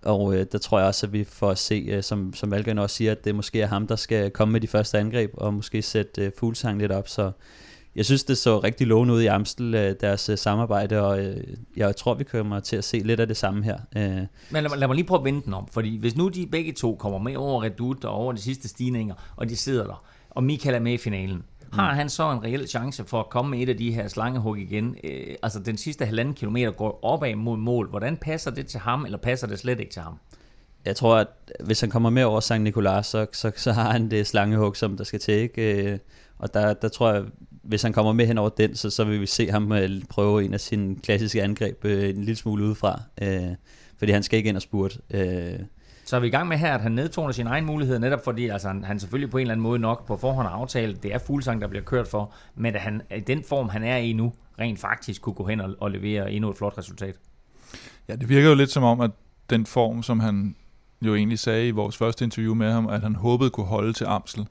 [0.05, 2.79] og øh, der tror jeg også, at vi får at se, øh, som, som Valgren
[2.79, 5.55] også siger, at det måske er ham, der skal komme med de første angreb, og
[5.55, 7.09] måske sætte øh, Fuglsang lidt op.
[7.09, 7.31] Så
[7.97, 11.37] jeg synes, det så rigtig lovende ud i Amstel, øh, deres øh, samarbejde, og øh,
[11.77, 13.79] jeg tror, vi kommer til at se lidt af det samme her.
[13.97, 14.03] Øh.
[14.03, 16.73] Men lad, lad mig lige prøve at vende den om, fordi hvis nu de begge
[16.73, 20.45] to kommer med over Redut og over de sidste stigninger, og de sidder der, og
[20.45, 23.61] Michael er med i finalen, har han så en reel chance for at komme med
[23.61, 24.97] et af de her slangehug igen?
[25.05, 27.89] Øh, altså den sidste halvanden kilometer går opad mod mål.
[27.91, 30.19] Hvordan passer det til ham, eller passer det slet ikke til ham?
[30.85, 31.29] Jeg tror, at
[31.65, 32.61] hvis han kommer med over St.
[32.61, 35.35] Nicolas, så, så, så har han det slangehug, som der skal til.
[35.35, 35.91] Ikke?
[35.93, 35.99] Øh,
[36.39, 37.25] og der, der tror jeg,
[37.63, 40.45] hvis han kommer med hen over den, så, så vil vi se ham øh, prøve
[40.45, 43.03] en af sine klassiske angreb øh, en lille smule udefra.
[43.23, 43.55] Øh,
[43.99, 44.99] fordi han skal ikke ind og spurte.
[45.11, 45.59] Øh,
[46.05, 48.49] så er vi i gang med her, at han nedtoner sin egen mulighed, netop fordi
[48.49, 51.15] altså, han, han selvfølgelig på en eller anden måde nok på forhånd har aftalt, det
[51.15, 54.13] er fuldsang, der bliver kørt for, men at han i den form, han er i
[54.13, 57.17] nu, rent faktisk kunne gå hen og, og levere endnu et flot resultat.
[58.09, 59.11] Ja, det virker jo lidt som om, at
[59.51, 60.57] den form, som han
[61.03, 64.05] jo egentlig sagde i vores første interview med ham, at han håbede kunne holde til
[64.05, 64.47] Amsel,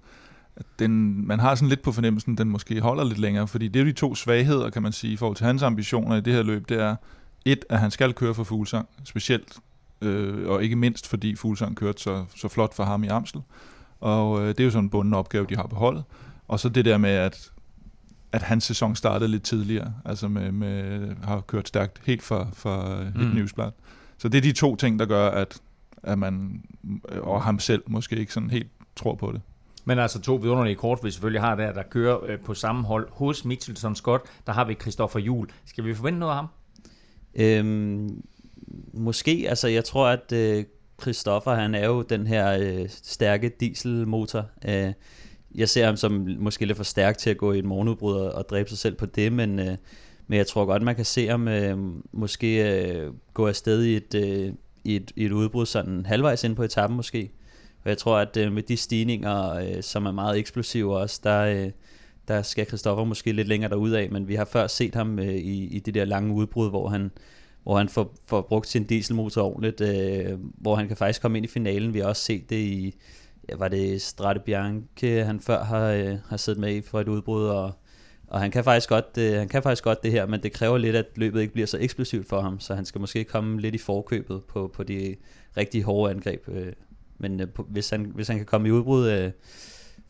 [0.55, 3.67] at den, man har sådan lidt på fornemmelsen, at den måske holder lidt længere, fordi
[3.67, 6.21] det er jo de to svagheder, kan man sige, i forhold til hans ambitioner i
[6.21, 6.95] det her løb, det er
[7.45, 9.59] et, at han skal køre for Fuglsang, specielt
[10.03, 13.41] øh, og ikke mindst fordi Fuglsang kørte så, så flot for ham i Amstel.
[13.99, 16.03] Og øh, det er jo sådan en bunden opgave, de har på holdet.
[16.47, 17.51] Og så det der med, at,
[18.31, 22.81] at hans sæson startede lidt tidligere, altså med, med har kørt stærkt helt for, for
[22.83, 23.21] et mm.
[23.21, 23.71] newsblad.
[24.17, 25.61] Så det er de to ting, der gør, at,
[26.03, 26.63] at man,
[27.21, 29.41] og ham selv måske ikke sådan helt tror på det.
[29.85, 33.07] Men altså to vidunderlige kort, vi selvfølgelig har der, der kører øh, på samme hold.
[33.11, 35.47] Hos Mitchelson Scott, der har vi Christoffer Jul.
[35.65, 36.47] Skal vi forvente noget af ham?
[37.35, 38.23] Øhm,
[38.93, 40.65] måske, altså jeg tror, at øh,
[41.01, 44.49] Christoffer, han er jo den her øh, stærke dieselmotor.
[44.67, 44.93] Øh,
[45.55, 48.31] jeg ser ham som måske lidt for stærk til at gå i et morgenudbrud og,
[48.31, 49.77] og dræbe sig selv på det, men, øh,
[50.27, 51.77] men jeg tror godt, man kan se ham øh,
[52.11, 56.55] måske øh, gå afsted i et, øh, i, et, i et udbrud sådan halvvejs ind
[56.55, 57.31] på etappen måske.
[57.83, 61.41] Og jeg tror, at øh, med de stigninger, øh, som er meget eksplosive også, der,
[61.41, 61.71] øh,
[62.27, 65.33] der skal Christoffer måske lidt længere derud af, men vi har før set ham øh,
[65.33, 67.11] i, i det der lange udbrud, hvor han,
[67.63, 71.45] hvor han får, får brugt sin dieselmotor ordentligt, øh, hvor han kan faktisk komme ind
[71.45, 71.93] i finalen.
[71.93, 72.95] Vi har også set det i,
[73.49, 77.07] ja, var det Strade Bianche, han før har, øh, har siddet med i for et
[77.07, 77.71] udbrud, og,
[78.27, 80.77] og han kan, faktisk godt, øh, han kan faktisk godt det her, men det kræver
[80.77, 83.75] lidt, at løbet ikke bliver så eksplosivt for ham, så han skal måske komme lidt
[83.75, 85.15] i forkøbet på, på de
[85.57, 86.49] rigtig hårde angreb.
[86.49, 86.73] Øh,
[87.17, 89.31] men øh, på, hvis, han, hvis han kan komme i udbrud øh,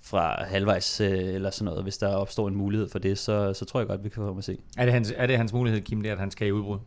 [0.02, 3.66] fra halvvejs øh, eller sådan noget, hvis der opstår en mulighed for det, så, så
[3.66, 4.58] tror jeg godt, vi kan komme at se.
[4.78, 6.80] Er det hans, er det hans mulighed, Kim, det at han skal i udbrud?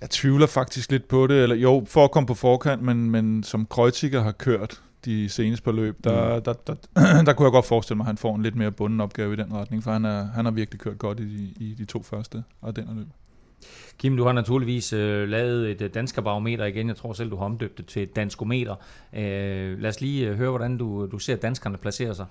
[0.00, 3.42] Jeg tvivler faktisk lidt på det, eller jo, for at komme på forkant, men, men
[3.42, 6.42] som Kreuziger har kørt de seneste par løb, der, mm.
[6.42, 8.72] der, der, der, der kunne jeg godt forestille mig, at han får en lidt mere
[8.72, 11.64] bunden opgave i den retning, for han, er, han har virkelig kørt godt i de,
[11.64, 13.06] i de to første af den løb.
[13.98, 16.88] Kim, du har naturligvis øh, lavet et øh, danskerbarometer igen.
[16.88, 18.74] Jeg tror selv, du har omdøbt det til et danskometer.
[19.14, 22.26] Øh, lad os lige øh, høre, hvordan du, du ser danskerne placere sig.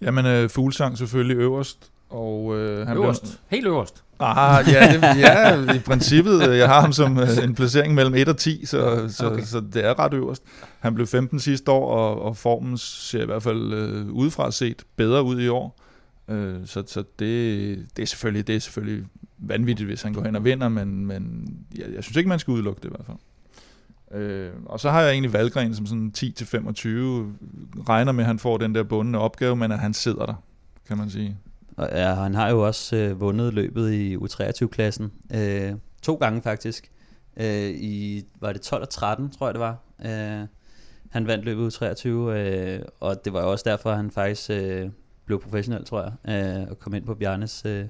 [0.00, 1.90] Jamen, øh, fuglsang selvfølgelig øverst.
[2.10, 3.22] Og, øh, han øverst?
[3.22, 3.32] Blev...
[3.48, 4.04] Helt øverst?
[4.18, 6.56] Ah, ja, det, ja, i princippet.
[6.56, 9.42] Jeg har ham som øh, en placering mellem 1 og 10, så, så, okay.
[9.42, 10.42] så det er ret øverst.
[10.80, 14.82] Han blev 15 sidste år, og, og formen ser i hvert fald øh, udefra set
[14.96, 15.80] bedre ud i år.
[16.28, 19.06] Øh, så så det, det, er selvfølgelig, det er selvfølgelig
[19.38, 22.52] vanvittigt, hvis han går hen og vinder, men, men jeg, jeg synes ikke, man skal
[22.52, 23.18] udelukke det i hvert fald.
[24.22, 26.22] Øh, og så har jeg egentlig Valgren som sådan 10-25,
[27.88, 30.34] regner med, at han får den der bundne opgave, men at han sidder der,
[30.88, 31.36] kan man sige.
[31.76, 35.12] Og ja, han har jo også øh, vundet løbet i U23-klassen.
[35.34, 36.90] Øh, to gange faktisk.
[37.36, 39.78] Øh, I, var det 12 og 13, tror jeg det var.
[40.04, 40.46] Øh,
[41.10, 44.90] han vandt løbet U23, øh, og det var jo også derfor, at han faktisk øh,
[45.26, 47.86] blev professionel, tror jeg, øh, og kom ind på Bjarnes øh,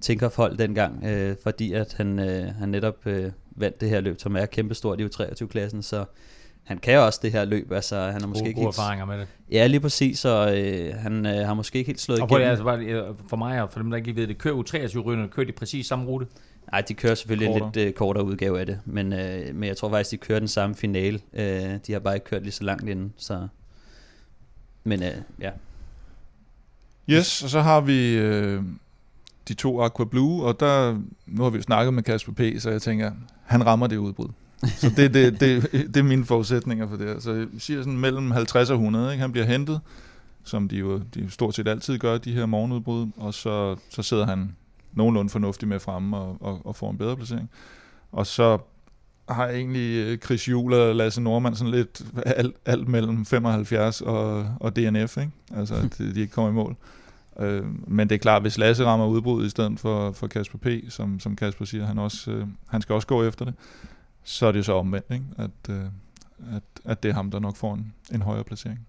[0.00, 4.36] Tinkerhold dengang, øh, fordi at han, øh, han netop øh, vandt det her løb, som
[4.36, 6.04] er kæmpestort i U23-klassen, så
[6.64, 8.78] han kan også det her løb, altså han har måske gode, ikke gode helt...
[8.78, 9.28] erfaringer med det.
[9.50, 12.42] Ja, lige præcis, og øh, han øh, har måske ikke helt slået og igennem.
[12.42, 15.28] Det, altså, bare, øh, for mig og for dem, der ikke ved det, kører U23-rytterne,
[15.28, 16.26] kører de præcis samme rute?
[16.72, 17.66] Nej, de kører selvfølgelig kortere.
[17.66, 20.38] en lidt øh, kortere udgave af det, men, øh, men jeg tror faktisk, de kører
[20.38, 21.20] den samme finale.
[21.32, 23.48] Øh, de har bare ikke kørt lige så langt inden, så...
[24.84, 25.50] Men øh, ja.
[27.10, 28.62] Yes, og så har vi øh,
[29.48, 32.70] de to Aqua Blue, og der, nu har vi jo snakket med Kasper P., så
[32.70, 33.12] jeg tænker,
[33.44, 34.28] han rammer det udbrud.
[34.68, 38.30] Så det, det, det, det er mine forudsætninger for det Så jeg siger sådan mellem
[38.30, 39.12] 50 og 100.
[39.12, 39.20] Ikke?
[39.20, 39.80] Han bliver hentet,
[40.44, 44.26] som de jo de stort set altid gør, de her morgenudbrud, og så, så sidder
[44.26, 44.56] han
[44.92, 47.50] nogenlunde fornuftigt med fremme og, og, og får en bedre placering.
[48.12, 48.58] Og så
[49.28, 54.00] har jeg egentlig øh, Chris Juhl og Lasse Normand sådan lidt alt, alt mellem 75
[54.00, 55.30] og, og DNF, ikke?
[55.56, 56.76] Altså, at de ikke kommer i mål.
[57.40, 60.66] Øh, men det er klart, hvis Lasse rammer udbrud i stedet for, for Kasper P.,
[60.88, 63.54] som, som Kasper siger, han, også, øh, han skal også gå efter det,
[64.24, 65.24] så er det så omvendt, ikke?
[65.38, 65.84] At, øh,
[66.56, 68.86] at, at det er ham, der nok får en, en højere placering.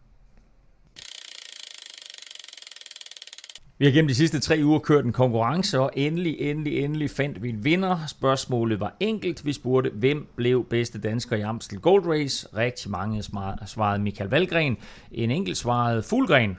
[3.78, 7.44] Vi har gennem de sidste tre uger kørt en konkurrence, og endelig, endelig, endelig fandt
[7.44, 8.06] vi en vinder.
[8.08, 9.46] Spørgsmålet var enkelt.
[9.46, 12.48] Vi spurgte, hvem blev bedste dansker i Amstel Gold Race?
[12.56, 13.24] Rigtig mange
[13.66, 14.78] svarede Michael Valgren.
[15.12, 16.58] En enkelt svarede Fuglgren.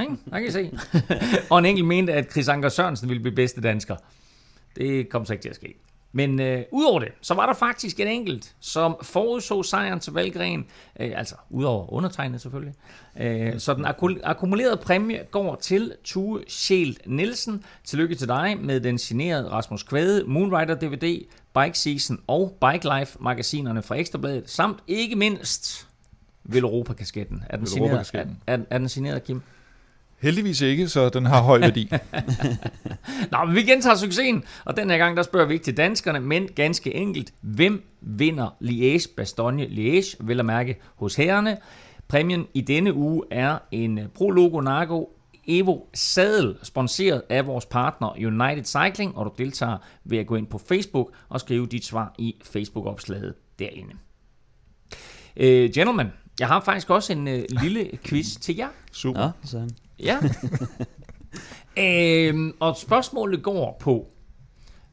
[0.00, 0.16] Ikke?
[0.30, 0.70] Der kan I se.
[1.50, 3.96] og en enkelt mente, at Chris Anker Sørensen ville blive bedste dansker.
[4.76, 5.74] Det kom så ikke til at ske.
[6.12, 10.66] Men øh, udover det, så var der faktisk en enkelt, som forudså sejren til Valgren,
[11.00, 12.74] øh, altså udover undertegnet selvfølgelig.
[13.20, 13.84] Øh, så den
[14.24, 17.64] akkumulerede præmie går til Tue Sjæl Nielsen.
[17.84, 23.18] Tillykke til dig med den signerede Rasmus Kvæde, Moonrider DVD, Bike Season og Bike Life
[23.20, 25.88] magasinerne fra Ekstrabladet, samt ikke mindst
[26.44, 27.44] Veloropa-kasketten.
[27.50, 29.42] Er den, signeret, er, er, er den signeret, Kim?
[30.22, 31.90] Heldigvis ikke, så den har høj værdi.
[33.32, 36.20] Nå, men vi gentager succesen, og den her gang, der spørger vi ikke til danskerne,
[36.20, 41.56] men ganske enkelt, hvem vinder Liège, Bastogne Liège, vil at mærke hos herrerne.
[42.08, 45.04] Præmien i denne uge er en Prologo Nago
[45.46, 50.46] Evo Sadel, sponsoreret af vores partner United Cycling, og du deltager ved at gå ind
[50.46, 53.94] på Facebook og skrive dit svar i Facebook-opslaget derinde.
[55.36, 56.06] Uh, gentlemen,
[56.40, 58.68] jeg har faktisk også en uh, lille quiz til jer.
[58.92, 59.22] Super.
[59.22, 59.70] Ja, sådan.
[60.02, 60.18] Ja.
[62.28, 64.06] øhm, og spørgsmålet går på,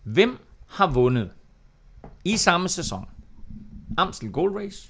[0.04, 1.30] hvem har vundet
[2.24, 3.06] i samme sæson
[3.98, 4.90] Amstel Gold Race,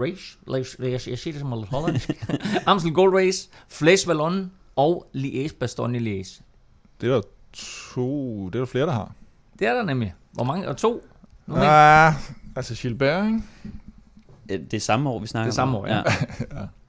[0.00, 0.38] Race,
[0.78, 2.10] jeg, jeg siger det som lidt hollandsk,
[2.66, 6.42] Amstel Gold Race, Flesh Vallon og Liège Bastogne Liège.
[7.00, 9.12] Det er der to, det er der flere, der har.
[9.58, 10.14] Det er der nemlig.
[10.32, 10.68] Hvor mange?
[10.68, 11.06] Og to?
[11.48, 12.14] Ja,
[12.56, 13.42] altså Gilbert, ikke?
[14.70, 15.46] Det er samme år, vi snakker om.
[15.46, 16.02] Det er samme år, ja.
[16.60, 16.66] ja.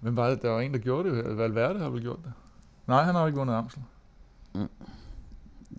[0.00, 0.42] Hvem var det?
[0.42, 1.38] Der var en, der gjorde det.
[1.38, 2.32] Valverde har vel gjort det.
[2.86, 3.82] Nej, han har ikke vundet Amstel.
[4.54, 4.68] Mm.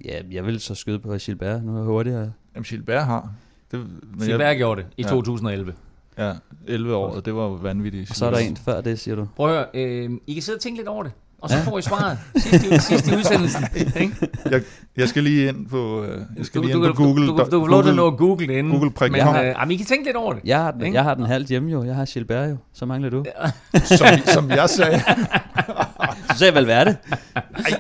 [0.06, 1.64] Ja, jeg vil så skyde på Gilbert.
[1.64, 2.32] Nu er jeg hurtigere.
[2.56, 3.32] Jamen, Gilbert har.
[3.72, 5.10] Det, men Gilbert jeg, gjorde det i ja.
[5.10, 5.74] 2011.
[6.18, 6.34] Ja,
[6.68, 8.10] 11 år, og det var vanvittigt.
[8.10, 9.28] Og så er der en før det, siger du.
[9.36, 11.62] Prøv at høre, øh, I kan sidde og tænke lidt over det og så ja.
[11.64, 13.66] får I svaret sidste, sidste i udsendelsen.
[14.02, 14.30] Ikke?
[14.52, 14.62] Jeg,
[14.98, 17.28] jeg skal lige ind på, uh, jeg skal du, lige ind du, på Google.
[17.28, 18.72] Du, du, du, du lov til at nå Google inden.
[18.72, 20.42] Google men, uh, jamen, I kan tænke lidt over det.
[20.46, 21.84] Jeg har den, jeg har den halvt hjemme jo.
[21.84, 22.58] Jeg har Gilbert jo.
[22.74, 23.26] Så mangler du.
[23.98, 25.02] som, som jeg sagde.
[26.38, 26.86] sagde vel det?
[26.86, 26.96] Nej,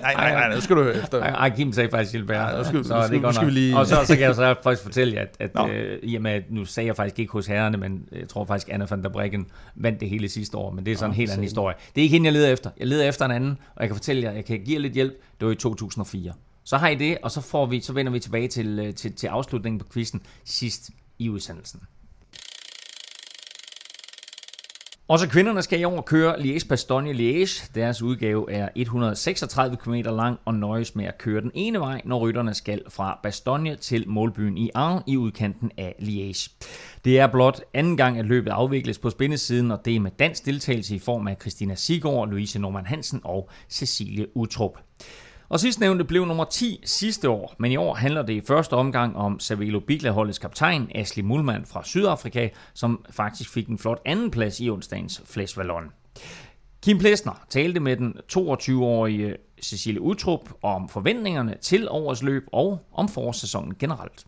[0.01, 1.23] nej, nej, nej, nu skal du høre efter.
[1.23, 2.37] Ej, Kim sagde faktisk Gilbert.
[2.37, 3.77] Nej, nu skal, så nu, det nu skal vi lige...
[3.77, 6.41] Og så, så kan jeg så faktisk fortælle jer, at, at øh, i og med,
[6.49, 9.47] nu sagde jeg faktisk ikke hos herrerne, men jeg tror faktisk, Anna van der Breggen
[9.75, 11.75] vandt det hele sidste år, men det er sådan en helt anden historie.
[11.95, 12.69] Det er ikke hende, jeg leder efter.
[12.79, 14.93] Jeg leder efter en anden, og jeg kan fortælle jer, jeg kan give jer lidt
[14.93, 15.13] hjælp.
[15.39, 16.33] Det var i 2004.
[16.63, 19.13] Så har I det, og så, får vi, så vender vi tilbage til, øh, til,
[19.13, 20.89] til afslutningen på quizzen sidst
[21.19, 21.81] i udsendelsen.
[25.09, 27.71] Også kvinderne skal i år køre Liège-Bastogne-Liège.
[27.75, 32.19] Deres udgave er 136 km lang og nøjes med at køre den ene vej, når
[32.19, 36.51] rytterne skal fra Bastogne til målbyen i Arn i udkanten af Liège.
[37.05, 40.45] Det er blot anden gang, at løbet afvikles på spændesiden, og det er med dansk
[40.45, 44.79] deltagelse i form af Christina Sigård, Louise Norman Hansen og Cecilie Utrup.
[45.49, 49.15] Og sidstnævnte blev nummer 10 sidste år, men i år handler det i første omgang
[49.15, 54.69] om Savelo Bigla-holdets kaptajn Asli Mulman fra Sydafrika, som faktisk fik en flot andenplads i
[54.69, 55.91] onsdagens Flash Vallon.
[56.83, 63.09] Kim Plesner talte med den 22-årige Cecilie Utrup om forventningerne til årets løb og om
[63.09, 64.25] forårssæsonen generelt.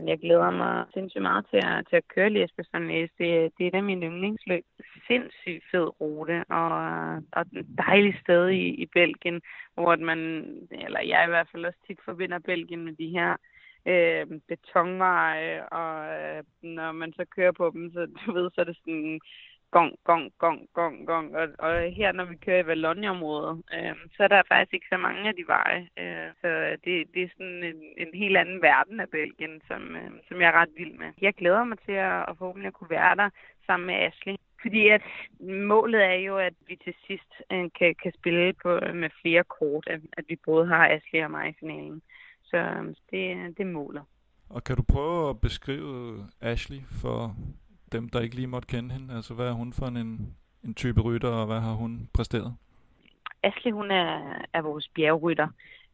[0.00, 2.68] Jeg glæder mig sindssygt meget til at, til at køre Liesbeth
[3.18, 4.64] Det, det er da min yndlingsløb.
[5.06, 6.72] Sindssygt fed rute og,
[7.32, 9.40] og et dejligt sted i, i Belgien,
[9.74, 10.18] hvor man,
[10.70, 13.36] eller jeg i hvert fald også tit forbinder Belgien med de her
[13.86, 18.64] øh, betonveje, og øh, når man så kører på dem, så du ved, så er
[18.64, 19.20] det sådan
[19.76, 21.26] gong, gong, gong, gong, gong.
[21.40, 24.98] Og, og her, når vi kører i Valogneområdet, øh, så er der faktisk ikke så
[25.06, 25.82] mange af de veje.
[26.02, 26.48] Øh, så
[26.84, 30.48] det, det er sådan en, en helt anden verden af Belgien, som, øh, som jeg
[30.48, 31.10] er ret vild med.
[31.20, 33.28] Jeg glæder mig til at, at forhåbentlig at kunne være der
[33.66, 34.36] sammen med Ashley.
[34.62, 35.02] Fordi at
[35.72, 39.44] målet er jo, at vi til sidst øh, kan, kan spille på, øh, med flere
[39.44, 42.02] kort, at, at vi både har Ashley og mig i finalen.
[42.50, 44.04] Så øh, det, det måler.
[44.48, 47.36] Og kan du prøve at beskrive Ashley for
[47.96, 49.14] dem, der ikke lige måtte kende hende?
[49.14, 52.56] Altså, hvad er hun for en, en type rytter, og hvad har hun præsteret?
[53.42, 54.10] Asli, hun er,
[54.52, 55.48] er vores bjergrytter.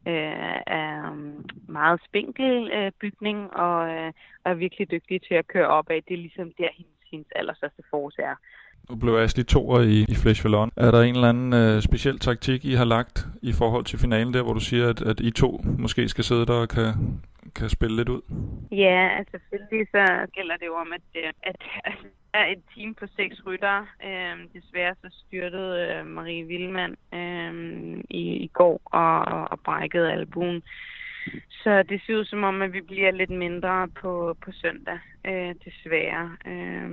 [0.07, 4.13] Øh, er um, meget spinkel øh, bygning, og øh,
[4.45, 6.01] er virkelig dygtig til at køre opad.
[6.07, 8.35] Det er ligesom der, hendes, hendes allerstørste force er.
[8.89, 10.71] Nu blev Ashley toer i, i Flash Vallon.
[10.77, 14.33] Er der en eller anden øh, speciel taktik, I har lagt i forhold til finalen
[14.33, 16.93] der, hvor du siger, at, at I to måske skal sidde der og kan,
[17.55, 18.21] kan spille lidt ud?
[18.71, 21.93] Ja, altså selvfølgelig så gælder det jo om, at, øh, at, at
[22.33, 23.77] der er et team på seks rytter.
[24.07, 29.17] Øhm, desværre så styrtede øh, Marie Vildmand øhm, i, i går og,
[29.51, 30.63] og brækkede albuen.
[31.63, 35.55] Så det ser ud som om, at vi bliver lidt mindre på, på søndag, øh,
[35.65, 36.37] desværre.
[36.45, 36.89] Øh,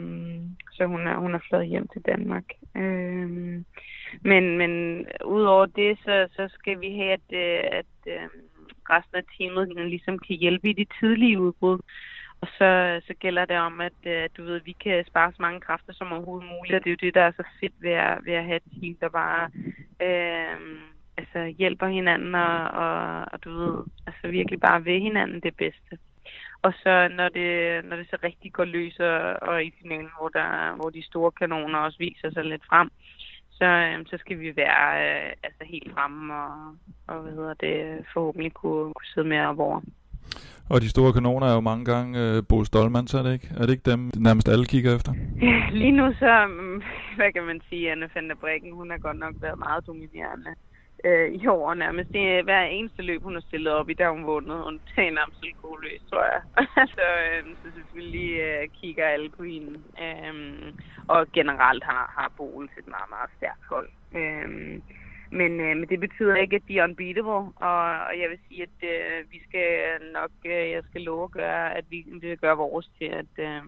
[0.72, 2.44] så hun er, hun er flået hjem til Danmark.
[2.76, 3.30] Øh,
[4.22, 8.28] men, men udover det, så, så skal vi have, at, øh, at øh,
[8.90, 11.78] resten af teamet ligesom kan hjælpe i de tidlige udbrud.
[12.40, 15.60] Og så, så gælder det om, at øh, du ved, vi kan spare så mange
[15.60, 18.18] kræfter som overhovedet muligt, og det er jo det, der er så fedt ved at,
[18.24, 19.50] ved at have et team, der bare
[20.02, 20.56] øh,
[21.18, 25.98] altså, hjælper hinanden, og, og, og du ved, altså virkelig bare ved hinanden det bedste.
[26.62, 27.50] Og så når det,
[27.84, 31.30] når det så rigtig går løs, og, og i finalen, hvor, der, hvor de store
[31.30, 32.90] kanoner også viser sig lidt frem,
[33.50, 36.74] så, øh, så skal vi være øh, altså helt fremme og,
[37.06, 39.80] og hvad hedder det, forhåbentlig kunne, kunne sidde med over.
[40.70, 43.48] Og de store kanoner er jo mange gange øh, Bo Stolman, så er det ikke?
[43.56, 45.12] Er det ikke dem, nærmest alle kigger efter?
[45.72, 46.32] Lige nu så,
[47.16, 50.50] hvad kan man sige, Anne van der Brikken, hun har godt nok været meget dominerende
[51.04, 52.12] øh, i år nærmest.
[52.12, 54.64] Det er hver eneste løb, hun har stillet op i, der hun vundet.
[54.64, 56.42] Hun tager en absolut god løs, tror jeg.
[56.96, 59.80] så, øh, så selvfølgelig øh, kigger alle på hende.
[60.04, 60.34] Øh,
[61.08, 63.90] og generelt har, har Boel et meget, meget stærkt hold.
[64.14, 64.80] Øh,
[65.30, 68.62] men, øh, men det betyder ikke, at de er unbeatable, og, og jeg vil sige,
[68.62, 69.68] at øh, vi skal
[70.12, 73.62] nok, øh, jeg skal love at gøre, at vi vil gøre vores til, at, øh,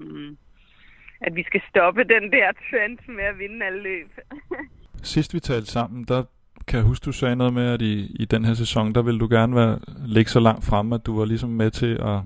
[1.21, 4.11] at vi skal stoppe den der trend med at vinde alle løb.
[5.13, 6.25] Sidst vi talte sammen, der
[6.71, 9.21] kan jeg huske, du sagde noget med, at i, i den her sæson, der ville
[9.21, 12.19] du gerne være, ligge så langt fremme, at du var ligesom med til at,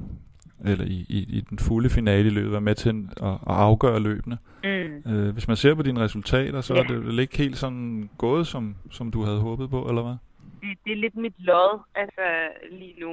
[0.64, 4.00] eller i, i, i den fulde finale i løbet, være med til at, at afgøre
[4.00, 4.38] løbene.
[4.64, 5.12] Mm.
[5.12, 6.80] Øh, hvis man ser på dine resultater, så ja.
[6.80, 10.16] er det vel ikke helt sådan gået, som, som du havde håbet på, eller hvad?
[10.61, 12.26] Det, det er lidt mit lod, altså
[12.70, 13.11] lige nu.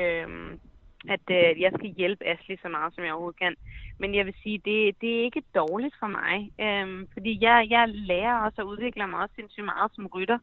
[0.00, 0.60] Øhm,
[1.08, 3.54] at øh, jeg skal hjælpe Ashley så meget, som jeg overhovedet kan.
[3.98, 7.84] Men jeg vil sige, det, det er ikke dårligt for mig, øhm, fordi jeg, jeg
[7.88, 10.38] lærer også at udvikle mig også sindssygt meget som rytter.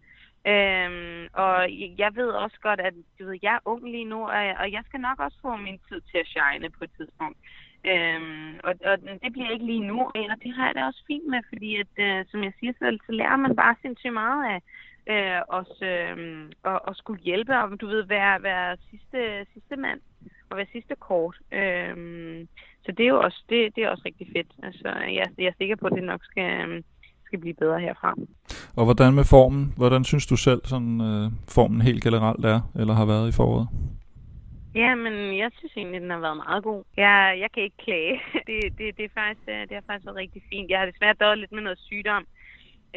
[0.48, 1.56] Øhm, og
[1.98, 4.84] jeg ved også godt, at du ved, jeg er ung lige nu, og, og jeg
[4.86, 7.38] skal nok også få min tid til at shine på et tidspunkt.
[7.86, 10.00] Øhm, og, og det bliver ikke lige nu,
[10.32, 13.00] og det har jeg da også fint med, fordi at, øh, som jeg siger selv,
[13.06, 14.60] så lærer man bare sindssygt meget af
[15.14, 20.02] øh, os, øh, og, og skulle hjælpe, og du ved, være, være sidste, sidste mand,
[20.50, 21.38] og være sidste kort.
[21.52, 21.96] Øh,
[22.86, 24.52] så det er jo også, det, det er også rigtig fedt.
[24.64, 26.84] Altså, jeg, jeg er sikker på, at det nok skal, øhm,
[27.34, 28.12] skal blive bedre herfra.
[28.80, 29.74] Og hvordan med formen?
[29.82, 33.68] Hvordan synes du selv, sådan, øh, formen helt generelt er, eller har været i foråret?
[34.82, 36.82] Ja, men jeg synes egentlig, den har været meget god.
[36.98, 38.16] Jeg, jeg kan ikke klage.
[38.50, 40.70] Det, det, det, er faktisk, øh, det har faktisk været rigtig fint.
[40.72, 42.24] Jeg har desværre døjet lidt med noget sygdom,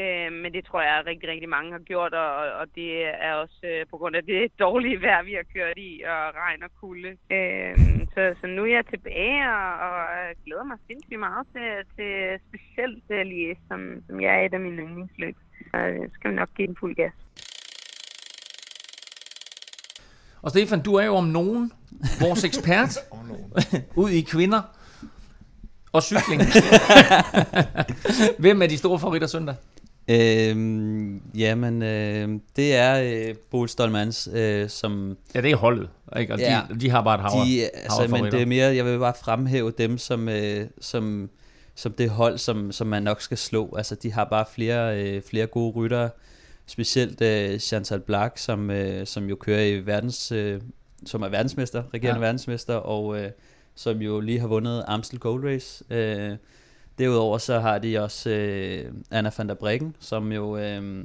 [0.03, 2.91] Øh, men det tror jeg, at rigtig, rigtig mange har gjort, og, og det
[3.29, 6.63] er også øh, på grund af det dårlige vejr, vi har kørt i, og regn
[6.63, 7.13] og kulde.
[7.37, 7.75] Øh,
[8.15, 9.99] så, så nu er jeg tilbage, og, og
[10.45, 12.13] glæder mig sindssygt meget til, til
[12.49, 15.37] specielt til Lies, som, som jeg er et af mine yndlingsløb.
[15.71, 15.79] Så
[16.15, 17.13] skal vi nok give den fuld gas.
[20.43, 21.73] Og Stefan, du er jo om nogen
[22.21, 22.99] vores ekspert
[24.03, 24.63] ud i kvinder
[25.93, 26.43] og cykling.
[28.43, 29.55] Hvem er de store favoritter søndag?
[30.09, 35.17] Øhm, jamen, øh, det er øh, Bol Stolmans, øh, som...
[35.35, 35.89] Ja, det er holdet,
[36.19, 36.33] ikke?
[36.33, 38.85] Og ja, de, de har bare et hav de, altså, men det er mere, jeg
[38.85, 41.31] vil bare fremhæve dem som, øh, som,
[41.75, 43.75] som det hold, som, som man nok skal slå.
[43.77, 46.11] Altså, de har bare flere, øh, flere gode ryttere,
[46.67, 50.33] specielt øh, Chantal Black, som, øh, som jo kører i verdens...
[50.33, 50.61] Øh,
[51.07, 52.25] som er verdensmester, regerende ja.
[52.25, 53.31] verdensmester, og øh,
[53.75, 55.85] som jo lige har vundet Amstel Gold Race.
[55.91, 56.37] Øh,
[56.99, 61.05] Derudover så har de også øh, Anna van der Breggen, som jo øh,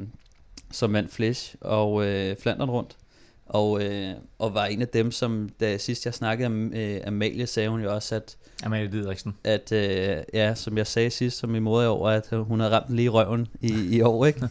[0.71, 2.97] som vandt Flesh og øh, Flandern rundt.
[3.45, 7.47] Og, øh, og var en af dem, som da sidst jeg snakkede om øh, Amalie,
[7.47, 8.37] sagde hun jo også, at...
[8.63, 9.35] Amalie Didriksen.
[9.43, 12.95] At, øh, ja, som jeg sagde sidst, som i mod over, at hun havde ramt
[12.95, 14.49] lige røven i, i år, ikke?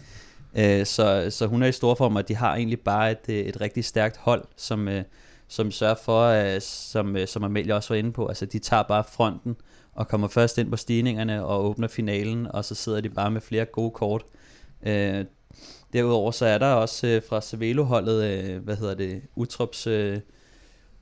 [0.81, 3.61] øh, så, så hun er i stor form, og de har egentlig bare et, et
[3.61, 5.05] rigtig stærkt hold, som, øh,
[5.49, 8.83] som sørger for, øh, som, øh, som Amalie også var inde på, altså de tager
[8.83, 9.57] bare fronten,
[9.95, 13.41] og kommer først ind på stigningerne og åbner finalen, og så sidder de bare med
[13.41, 14.23] flere gode kort.
[14.87, 15.25] Øh,
[15.93, 20.21] derudover så er der også øh, fra Cervelo-holdet, øh, hvad hedder det, Utrops øh,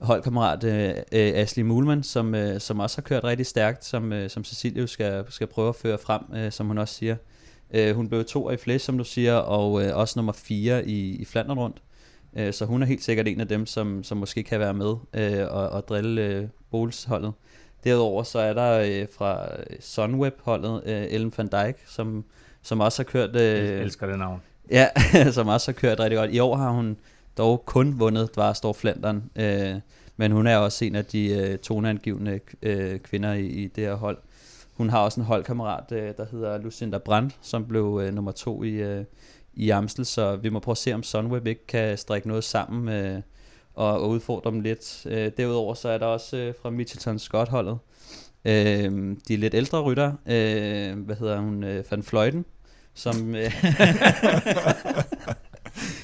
[0.01, 4.29] holdkammerat øh, øh, Ashley Mulman, som, øh, som også har kørt rigtig stærkt, som, øh,
[4.29, 7.15] som Cecilie skal, skal prøve at føre frem, øh, som hun også siger.
[7.73, 11.15] Øh, hun blev to i flæs, som du siger, og øh, også nummer fire i,
[11.15, 11.81] i Flandern rundt.
[12.37, 14.95] Øh, så hun er helt sikkert en af dem, som, som måske kan være med
[15.13, 17.33] øh, og, og drille øh, Bols-holdet.
[17.83, 19.47] Derudover så er der øh, fra
[19.79, 22.25] Sunweb-holdet øh, Ellen van Dijk, som,
[22.61, 23.35] som også har kørt...
[23.35, 24.41] Øh, Jeg elsker det navn.
[24.71, 24.87] Ja,
[25.31, 26.31] som også har kørt rigtig godt.
[26.31, 26.97] I år har hun
[27.37, 29.75] dog kun vundet Dvarstor Flandern, øh,
[30.17, 33.93] men hun er også en af de øh, toneangivende øh, kvinder i, i det her
[33.95, 34.17] hold.
[34.77, 38.63] Hun har også en holdkammerat, øh, der hedder Lucinda Brandt, som blev øh, nummer to
[38.63, 39.03] i, øh,
[39.53, 42.89] i Amstel, så vi må prøve at se, om Sunweb ikke kan strikke noget sammen
[42.95, 43.21] øh,
[43.79, 45.05] og, og udfordre dem lidt.
[45.05, 47.77] Øh, derudover så er der også øh, fra Mitchelton Scott holdet,
[48.45, 52.45] øh, de lidt ældre rytter, øh, hvad hedder hun, øh, Van Fløjten,
[52.93, 53.35] som...
[53.35, 53.43] Øh,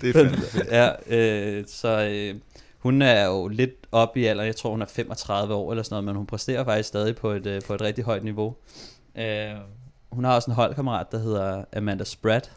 [0.01, 0.67] det er fedt.
[0.71, 2.35] ja, øh, så øh,
[2.79, 5.93] hun er jo lidt op i alder, jeg tror hun er 35 år eller sådan
[5.93, 8.55] noget, men hun præsterer faktisk stadig på et, øh, på et rigtig højt niveau.
[9.17, 9.51] Øh,
[10.11, 12.51] hun har også en holdkammerat, der hedder Amanda Spratt.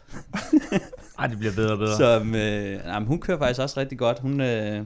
[1.19, 1.97] Ej, det bliver bedre og bedre.
[1.97, 4.19] Som, øh, nej, men hun kører faktisk også rigtig godt.
[4.19, 4.85] Hun, øh,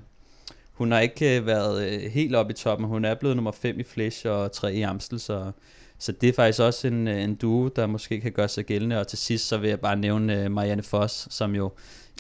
[0.74, 2.88] hun har ikke øh, været øh, helt oppe i toppen.
[2.88, 5.52] Hun er blevet nummer 5 i Flash og 3 i Amstel, så,
[5.98, 9.00] så det er faktisk også en, øh, en duo, der måske kan gøre sig gældende.
[9.00, 11.72] Og til sidst så vil jeg bare nævne Marianne Foss, som jo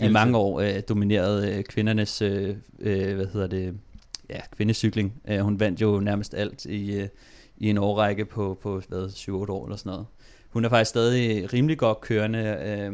[0.01, 3.74] i mange år øh, dominerede kvindernes øh, øh, hvad hedder det,
[4.30, 5.14] ja, kvindecykling.
[5.28, 7.08] Øh, hun vandt jo nærmest alt i, øh,
[7.58, 10.06] i en årrække på, på hvad, 7-8 år eller sådan noget.
[10.49, 12.58] Hun er faktisk stadig rimelig godt kørende.
[12.66, 12.93] Øh,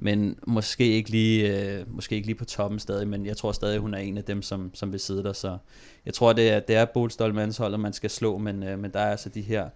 [0.00, 3.78] men måske ikke lige, øh, måske ikke lige på toppen stadig, men jeg tror stadig,
[3.78, 5.58] hun er en af dem, som, som vil sidde der, så
[6.06, 9.00] jeg tror, det er, det er Bolstolmans hold, man skal slå, men, øh, men der
[9.00, 9.68] er altså de her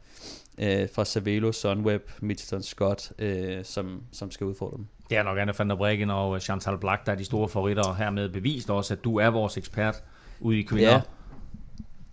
[0.58, 4.86] øh, fra Savelo, Sunweb, Mitchelton Scott, øh, som, som skal udfordre dem.
[5.10, 7.82] Det er nok Anna van der Breggen og Chantal Black, der er de store favoritter,
[7.82, 10.02] og hermed bevist også, at du er vores ekspert
[10.40, 10.92] ude i kvinder.
[10.92, 11.00] Ja,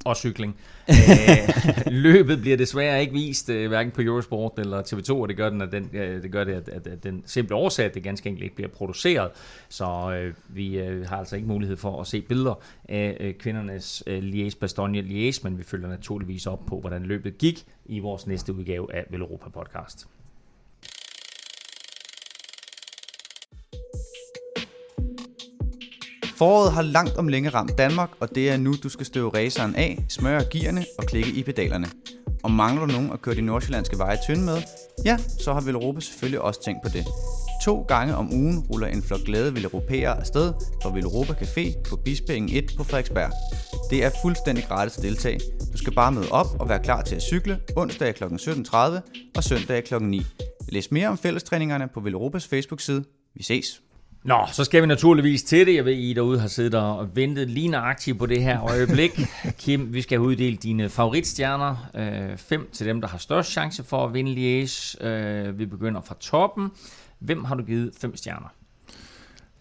[0.05, 0.55] og cykling.
[0.91, 1.47] Øh,
[1.87, 5.61] løbet bliver desværre ikke vist uh, hverken på Eurosport eller TV2, og det gør, den,
[5.61, 8.29] at den, uh, det, gør det, at, at, at den simple årsag, at det ganske
[8.29, 9.31] enkelt ikke bliver produceret.
[9.69, 14.03] Så uh, vi uh, har altså ikke mulighed for at se billeder af uh, kvindernes
[14.07, 18.95] uh, Liège-Bastogne-Liège, men vi følger naturligvis op på, hvordan løbet gik i vores næste udgave
[18.95, 20.07] af Veloropa Podcast.
[26.41, 29.75] Foråret har langt om længe ramt Danmark, og det er nu, du skal støve raceren
[29.75, 31.87] af, smøre gearne og klikke i pedalerne.
[32.43, 34.57] Og mangler du nogen at køre de nordsjællandske veje tynde med?
[35.05, 37.05] Ja, så har Villeuropa selvfølgelig også tænkt på det.
[37.65, 42.63] To gange om ugen ruller en flok glade Villeuropæere afsted fra Villeuropa Café på Bispingen
[42.63, 43.31] 1 på Frederiksberg.
[43.89, 45.39] Det er fuldstændig gratis at deltage.
[45.73, 48.23] Du skal bare møde op og være klar til at cykle onsdag kl.
[48.23, 48.77] 17.30
[49.37, 49.95] og søndag kl.
[50.01, 50.25] 9.
[50.69, 53.03] Læs mere om fællestræningerne på Villeuropas Facebook-side.
[53.35, 53.81] Vi ses!
[54.23, 55.75] Nå, så skal vi naturligvis til det.
[55.75, 59.19] Jeg ved, I derude har siddet og ventet lige nøjagtigt på det her øjeblik.
[59.61, 61.75] Kim, vi skal uddele dine favoritstjerner.
[61.95, 65.05] Øh, fem til dem, der har størst chance for at vinde Liège.
[65.05, 66.71] Øh, vi begynder fra toppen.
[67.19, 68.47] Hvem har du givet fem stjerner?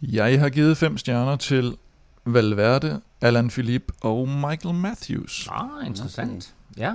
[0.02, 1.76] Jeg har givet fem stjerner til
[2.24, 5.48] Valverde, Alan Philippe og Michael Matthews.
[5.50, 6.54] Ah, interessant.
[6.70, 6.82] Okay.
[6.82, 6.94] Ja.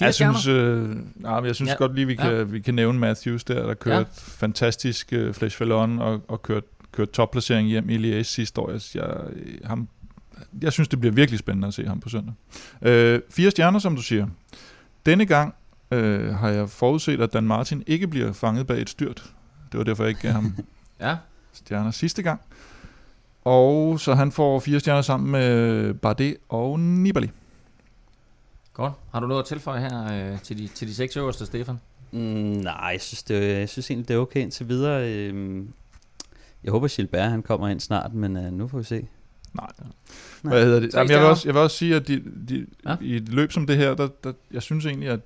[0.00, 1.74] Jeg synes, øh, nej, jeg synes Ja.
[1.76, 2.42] godt lige, vi kan, Ja.
[2.42, 4.04] vi kan nævne Matthews der, der kørte Ja.
[4.12, 8.70] fantastisk øh, Flash Fallon og, og kørte kørt topplacering hjem i Liège sidste år.
[8.70, 9.04] Jeg, jeg,
[9.64, 9.88] ham,
[10.62, 12.34] jeg synes, det bliver virkelig spændende at se ham på søndag.
[12.82, 14.26] Øh, fire stjerner, som du siger.
[15.06, 15.54] Denne gang
[15.90, 19.24] øh, har jeg forudset, at Dan Martin ikke bliver fanget bag et styrt.
[19.72, 20.54] Det var derfor, jeg ikke gav ham
[21.00, 21.16] Ja.
[21.52, 22.40] stjerner sidste gang.
[23.44, 27.30] Og så han får fire stjerner sammen med Bardet og Nibali.
[28.78, 28.92] Godt.
[29.12, 31.80] Har du noget at tilføje her øh, til, de, til de seks øverste, Stefan?
[32.12, 35.12] Mm, nej, jeg synes, det, jeg synes egentlig, det er okay indtil videre.
[35.12, 35.68] Øhm,
[36.64, 39.08] jeg håber, Gilbert han kommer ind snart, men øh, nu får vi se.
[39.54, 39.66] Nej.
[39.78, 40.52] Nej.
[40.52, 40.94] Hvad hedder det?
[40.94, 42.96] Jamen, jeg, vil også, jeg vil også sige, at de, de, Ja.
[43.00, 45.20] i et løb som det her, der, der, jeg synes egentlig, at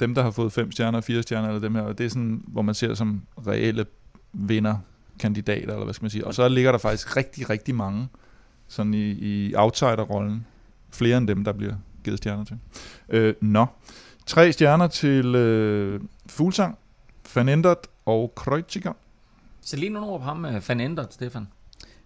[0.00, 2.62] dem, der har fået fem stjerner, fire stjerner, eller dem her, det er sådan, hvor
[2.62, 3.86] man ser som reelle
[4.32, 6.26] vinderkandidater, eller hvad skal man sige.
[6.26, 8.08] Og så ligger der faktisk rigtig, rigtig mange
[8.68, 10.46] sådan i, i outsider-rollen.
[10.90, 11.74] Flere end dem, der bliver
[12.06, 12.58] givet stjerner til.
[13.08, 13.66] Øh, Nå.
[14.26, 16.78] Tre stjerner til øh, Fuglsang,
[17.34, 18.92] Van Endert og Kreuziger.
[19.60, 21.48] Så lige nogle ord på ham, øh, Van Endert, Stefan.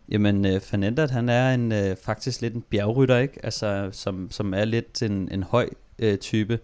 [0.09, 3.44] Jamen, øh, Van Endert, han er en, øh, faktisk lidt en bjergrytter, ikke?
[3.44, 6.59] Altså, som, som er lidt en, en høj øh, type.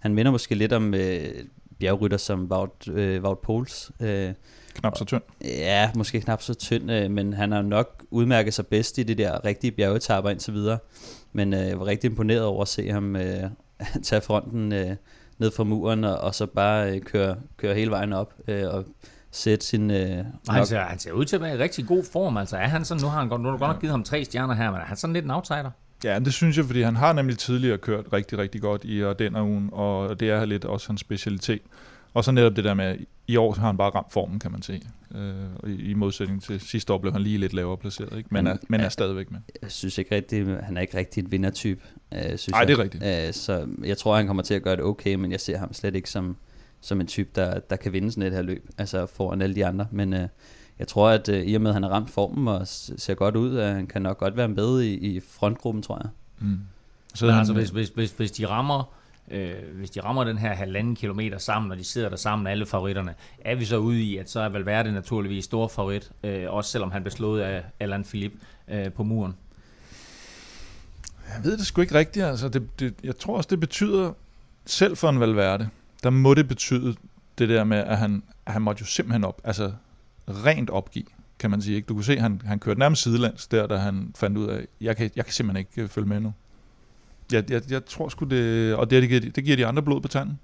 [0.00, 1.28] Han minder måske lidt om øh,
[1.80, 3.90] bjergrytter som Wout, øh, Wout Poels.
[4.00, 4.32] Øh,
[4.76, 5.22] Knap så tynd.
[5.44, 9.14] Ja, måske knap så tynd, øh, men han har nok udmærket sig bedst i de
[9.14, 10.78] der rigtige bjergetapper indtil videre.
[11.32, 13.42] Men øh, jeg var rigtig imponeret over at se ham øh,
[14.02, 14.96] tage fronten øh,
[15.38, 18.84] ned fra muren, og, og så bare øh, køre, køre hele vejen op øh, og
[19.30, 19.90] sætte sin...
[19.90, 22.36] Øh, han, ser, han ser ud til at være i rigtig god form.
[22.36, 24.04] Altså, er han sådan, nu har han godt, nu har du godt nok givet ham
[24.04, 25.70] tre stjerner her, men er han sådan lidt en outsider?
[26.04, 29.70] Ja, det synes jeg, fordi han har nemlig tidligere kørt rigtig, rigtig godt i Ardenner-ugen,
[29.72, 31.62] og det er lidt også hans specialitet.
[32.16, 34.52] Og så netop det der med, at i år har han bare ramt formen, kan
[34.52, 34.80] man se.
[35.14, 38.28] Øh, i, I modsætning til sidste år blev han lige lidt lavere placeret, ikke?
[38.32, 39.40] Men, Men- er, men er stadigvæk med.
[39.62, 41.80] jeg synes ikke rigtig, han er ikke rigtig en vindertype,
[42.14, 42.68] øh, synes Nej, jeg.
[42.68, 43.04] det er rigtigt.
[43.28, 45.72] Øh, så jeg tror, han kommer til at gøre det okay, men jeg ser ham
[45.72, 46.36] slet ikke som,
[46.80, 49.66] som en type, der, der kan vinde sådan et her løb, altså foran alle de
[49.66, 49.86] andre.
[49.90, 50.28] Men øh,
[50.78, 53.36] jeg tror, at øh, i og med, at han har ramt formen og ser godt
[53.36, 56.10] ud, at han kan nok godt være med i, i frontgruppen, tror jeg.
[56.48, 56.58] Mm.
[57.14, 58.92] Så Men altså, hvis, hvis, hvis, hvis de rammer
[59.30, 62.66] øh, hvis de rammer den her halvanden kilometer sammen, og de sidder der sammen, alle
[62.66, 66.70] favoritterne, er vi så ude i, at så er Valverde naturligvis stor favorit, øh, også
[66.70, 68.32] selvom han blev slået af Alan Philip
[68.68, 69.34] øh, på muren.
[71.34, 72.26] Jeg ved det sgu ikke rigtigt.
[72.26, 74.12] Altså, det, det, jeg tror også, det betyder,
[74.66, 75.68] selv for en Valverde,
[76.02, 76.96] der må det betyde
[77.38, 79.72] det der med, at han, han måtte jo simpelthen op, altså
[80.28, 81.04] rent opgive,
[81.38, 81.76] kan man sige.
[81.76, 81.86] Ikke?
[81.86, 84.66] Du kunne se, at han, han kørte nærmest sidelands, der da han fandt ud af,
[84.80, 86.32] jeg kan, jeg kan simpelthen ikke øh, følge med nu.
[87.32, 89.82] Jeg, jeg, jeg tror sgu det, og det, det, giver, de- det giver de andre
[89.82, 90.38] blod på tanden.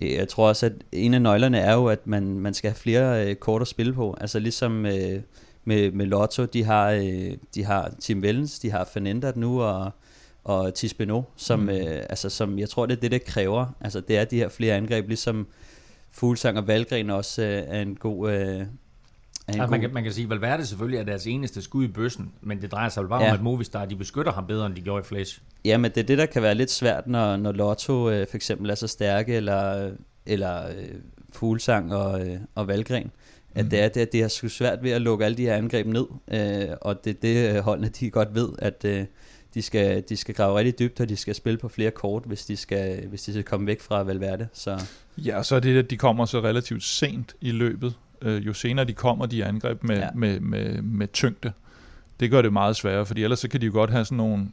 [0.00, 3.26] Jeg tror også, at en af nøglerne er jo, at man, man skal have flere
[3.30, 4.16] øh, kort at spille på.
[4.20, 5.20] Altså ligesom øh,
[5.64, 9.90] med, med Lotto, de har, øh, de har Tim Wellens, de har Fernandet nu, og,
[10.44, 11.68] og Tispeno, som, mm.
[11.68, 13.66] øh, altså, som jeg tror, det er det, det kræver.
[13.80, 15.46] Altså det er de her flere angreb, ligesom
[16.10, 18.32] Fuglsang og Valgren også øh, er en god...
[18.32, 18.62] Øh,
[19.48, 21.84] en Altså, god man, kan, man kan sige, at Valverde selvfølgelig er deres eneste skud
[21.84, 23.28] i bøssen, men det drejer sig vel bare Ja.
[23.30, 25.40] om, at Movistar de beskytter ham bedre, end de gjorde i Flash.
[25.64, 28.36] Ja, men det er det, der kan være lidt svært, når, når Lotto øh, for
[28.36, 29.90] eksempel er så stærke, eller,
[30.26, 30.74] eller øh,
[31.32, 33.10] Fuglsang og, øh, og Valgren.
[33.54, 33.70] At Mm.
[33.70, 35.86] det er det, at det er sgu svært ved at lukke alle de her angreb
[35.86, 39.04] ned, øh, og det er det, øh, holdene de godt ved, at øh,
[39.54, 42.44] de, skal, de skal grave rigtig dybt, og de skal spille på flere kort, hvis
[42.44, 44.48] de skal, hvis de skal komme væk fra Valverde.
[44.52, 44.80] Så
[45.18, 47.94] Ja, og så er det, at de kommer så relativt sent i løbet.
[48.22, 50.08] Øh, jo senere de kommer, de angreb med, Ja.
[50.14, 51.52] med, med, med tyngde.
[52.20, 54.46] Det gør det meget sværere, fordi ellers så kan de jo godt have sådan nogle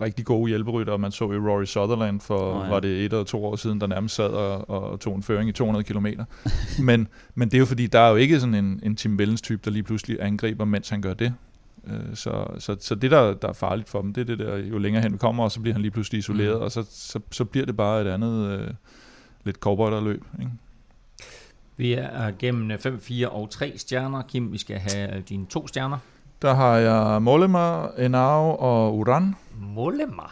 [0.00, 2.68] rigtig gode hjælperytter, man så i Rory Sutherland for, oh, ja.
[2.70, 5.48] var det et eller to år siden, der nærmest sad og, og tog en føring
[5.48, 6.06] i 200 km.
[6.88, 9.40] men, men det er jo fordi, der er jo ikke sådan en, en Tim Wellens
[9.42, 11.34] type, der lige pludselig angriber, mens han gør det.
[11.86, 14.56] Øh, Så, så, så det, der, der er farligt for dem, det er det der,
[14.56, 16.62] jo længere hen vi kommer, og så bliver han lige pludselig isoleret, Mm.
[16.62, 18.68] og så, så, så bliver det bare et andet øh,
[19.44, 20.50] lidt cowboy Ikke?
[21.78, 24.22] Vi er gennem 5, 4 og 3 stjerner.
[24.22, 25.98] Kim, vi skal have øh, dine to stjerner.
[26.42, 29.34] Der har jeg Mollema, Enau og Uran.
[29.54, 30.22] Mollema.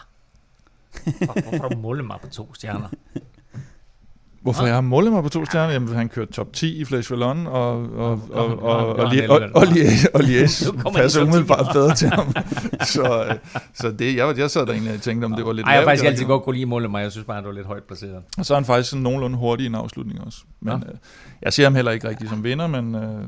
[1.04, 2.88] Hvorfor Mollema på to stjerner?
[4.46, 4.66] Hvorfor Ah.
[4.66, 5.72] jeg har Mollema på to stjerner?
[5.72, 9.06] Jamen, han kørte top 10 i Flash Vallon, og, og, og, og, og, og,
[10.14, 11.28] og, Lies han passer top 10.
[11.28, 12.32] umiddelbart bedre til ham.
[12.94, 13.34] så, øh,
[13.74, 15.80] så det, jeg, jeg sad der egentlig og tænkte, om det var lidt Ej, jeg
[15.80, 16.98] har faktisk altid godt kunne lide Mollema.
[16.98, 18.22] Jeg synes bare, det var lidt højt placeret.
[18.38, 20.38] Og så er han faktisk sådan nogenlunde hurtig i en afslutning også.
[20.60, 20.76] Men Nå.
[20.76, 20.94] øh,
[21.42, 23.22] jeg ser ham heller ikke rigtig som vinder, men, øh,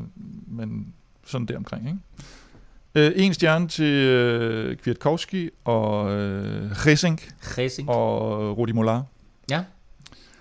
[0.46, 0.86] men
[1.26, 1.86] sådan der omkring.
[1.86, 3.08] Ikke?
[3.08, 7.88] Øh, en stjerne til øh, Kwiatkowski og øh, Resink Racing.
[7.88, 9.02] og Rudi Molar.
[9.50, 9.62] Ja.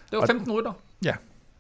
[0.10, 0.72] Det var Og- 15 rytter.
[1.06, 1.14] Ja.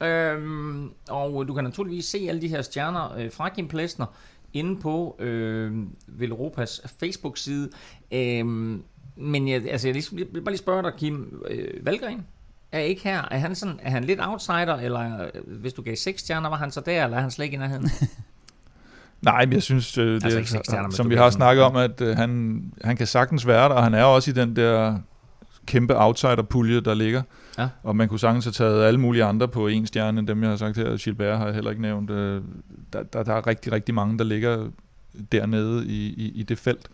[0.08, 4.06] Øhm, og du kan naturligvis se alle de her stjerner øh, fra Kim Plesner
[4.54, 5.72] inde på øh,
[6.08, 7.70] Velropas Facebook-side.
[8.12, 8.84] Øhm,
[9.16, 11.43] men jeg, altså, jeg, lige, jeg vil bare lige spørge dig, Kim.
[11.50, 12.26] Øh, Valgren?
[12.72, 13.22] er ikke her.
[13.32, 16.58] Er han, sådan, er han lidt outsider, eller øh, hvis du gav seks stjerner, var
[16.58, 17.89] han så der, eller er han slet ikke i nærheden?
[19.22, 22.18] Nej, men jeg synes, øh, det, Altså stjerner, som vi har snakket om, at øh,
[22.18, 24.98] han, han kan sagtens være der, og han er også i den der
[25.68, 27.22] kæmpe outsider-pulje, der ligger.
[27.57, 27.70] Ja.
[27.84, 30.49] Og man kunne sagtens have taget alle mulige andre på en stjerne, end dem jeg
[30.49, 30.97] har sagt her.
[30.97, 32.09] Gilbert har jeg heller ikke nævnt.
[32.09, 32.41] Øh,
[32.93, 34.68] Der, der, der er rigtig, rigtig mange, der ligger
[35.32, 36.88] dernede i, i, i det felt.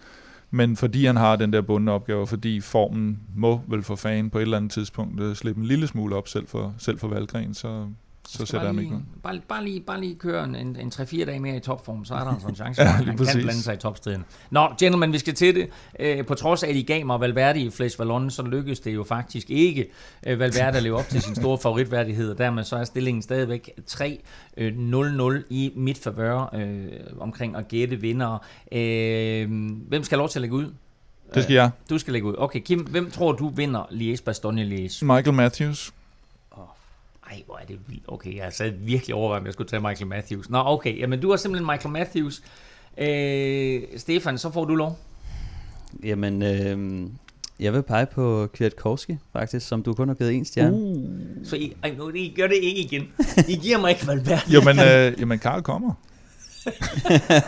[0.51, 4.29] Men fordi han har den der bundne opgave, og fordi formen må vel for fan
[4.29, 7.07] på et eller andet tidspunkt øh, slippe en lille smule op selv for, selv for
[7.07, 7.85] Valgren, så,
[8.27, 9.05] så ham lige, ikke noget.
[9.23, 12.13] bare, bare, lige, bare lige køre en, en, en 3-4 dage mere i topform, så
[12.13, 13.43] er der altså en chance, Ja, for, at han kan præcis.
[13.43, 14.25] blande sig i topstriden.
[14.51, 15.69] Nå, gentlemen, vi skal til det.
[15.99, 18.93] Øh, på trods af, at I gav mig Valverde i Flash Vallon, så lykkedes det
[18.95, 19.87] jo faktisk ikke
[20.27, 23.69] øh, Valverde at leve op til sin store favoritværdighed, og dermed så er stillingen stadigvæk
[23.91, 24.03] 3-0-0
[25.49, 26.85] i mit favør øh,
[27.19, 28.45] omkring at gætte vinder.
[28.71, 29.47] Øh,
[29.87, 30.73] hvem skal have lov til at lægge ud?
[31.35, 31.69] Det skal jeg.
[31.89, 32.35] Du skal lægge ud.
[32.37, 35.05] Okay, Kim, hvem tror du vinder Liège-Bastogne-Liège?
[35.05, 35.93] Michael Matthews.
[37.33, 38.03] Ej, hvor er det vildt.
[38.07, 40.49] Okay, jeg sad virkelig overvejet, om jeg skulle tage Michael Matthews.
[40.49, 40.99] Nå, okay.
[40.99, 42.41] Jamen, du har simpelthen Michael Matthews.
[42.97, 44.99] Øh, Stefan, så får du lov.
[46.03, 47.09] Jamen, øh,
[47.59, 50.77] jeg vil pege på Kwiatkowski, faktisk, som du kun har givet en stjerne.
[50.77, 51.09] Uh.
[51.43, 53.07] Så I, ej, nu, I gør det ikke igen.
[53.47, 54.53] I giver mig ikke Valverde.
[54.53, 55.93] Jo, men, øh, jamen Karl kommer.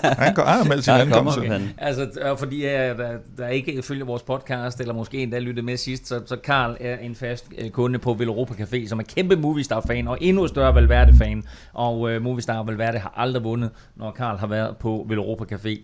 [0.04, 1.40] Han, går, har meldt sin ankomst.
[1.40, 1.70] han.
[1.78, 5.78] Altså, og fordi jeg, der, der ikke følger vores podcast, eller måske endda lyttede med
[5.78, 9.36] sidst, så, så Karl er en fast øh, kunde på Villeuropa Café, som er kæmpe
[9.36, 11.44] Movistar-fan, og endnu større Valverde-fan.
[11.74, 15.80] Og øh, Movistar og Valverde har aldrig vundet, når Karl har været på Villeuropa Café.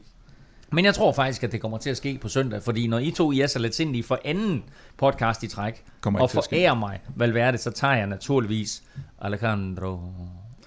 [0.73, 3.11] Men jeg tror faktisk, at det kommer til at ske på søndag, fordi når I
[3.11, 4.63] to I er så letsindige for anden
[4.97, 6.55] podcast i træk, Kommer og til at ske.
[6.55, 8.83] forærer mig Valverde, så tager jeg naturligvis
[9.21, 9.99] Alejandro.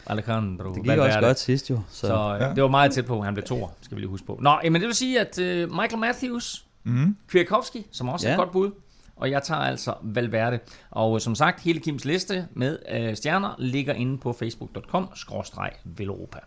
[0.06, 1.80] Alejandro Det gik også godt sidst jo.
[1.90, 2.54] Så, så øh, Ja.
[2.54, 4.38] det var meget tæt på, han blev toer, skal vi lige huske på.
[4.42, 7.16] Nå, men det vil sige, at øh, Michael Matthews, Mm.
[7.28, 8.32] Kwiatkowski, som også ja.
[8.32, 8.70] er et godt bud,
[9.16, 10.58] og jeg tager altså Valverde.
[10.90, 16.38] Og øh, som sagt, hele Kims liste med øh, stjerner ligger inde på facebook.com-velropa.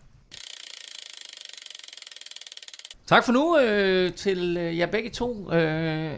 [3.07, 5.51] Tak for nu øh, til øh, jer begge to.
[5.53, 6.13] Øh,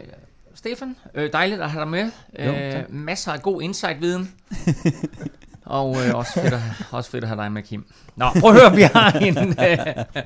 [0.54, 2.10] Stefan, øh, dejligt at have dig med.
[2.38, 4.34] Jo, Øh, masser af god insight-viden.
[5.70, 6.60] Og øh, også, fedt at,
[6.90, 7.84] også fedt at have dig med, Kim.
[8.16, 10.22] Nå, prøv at høre, vi har en, øh,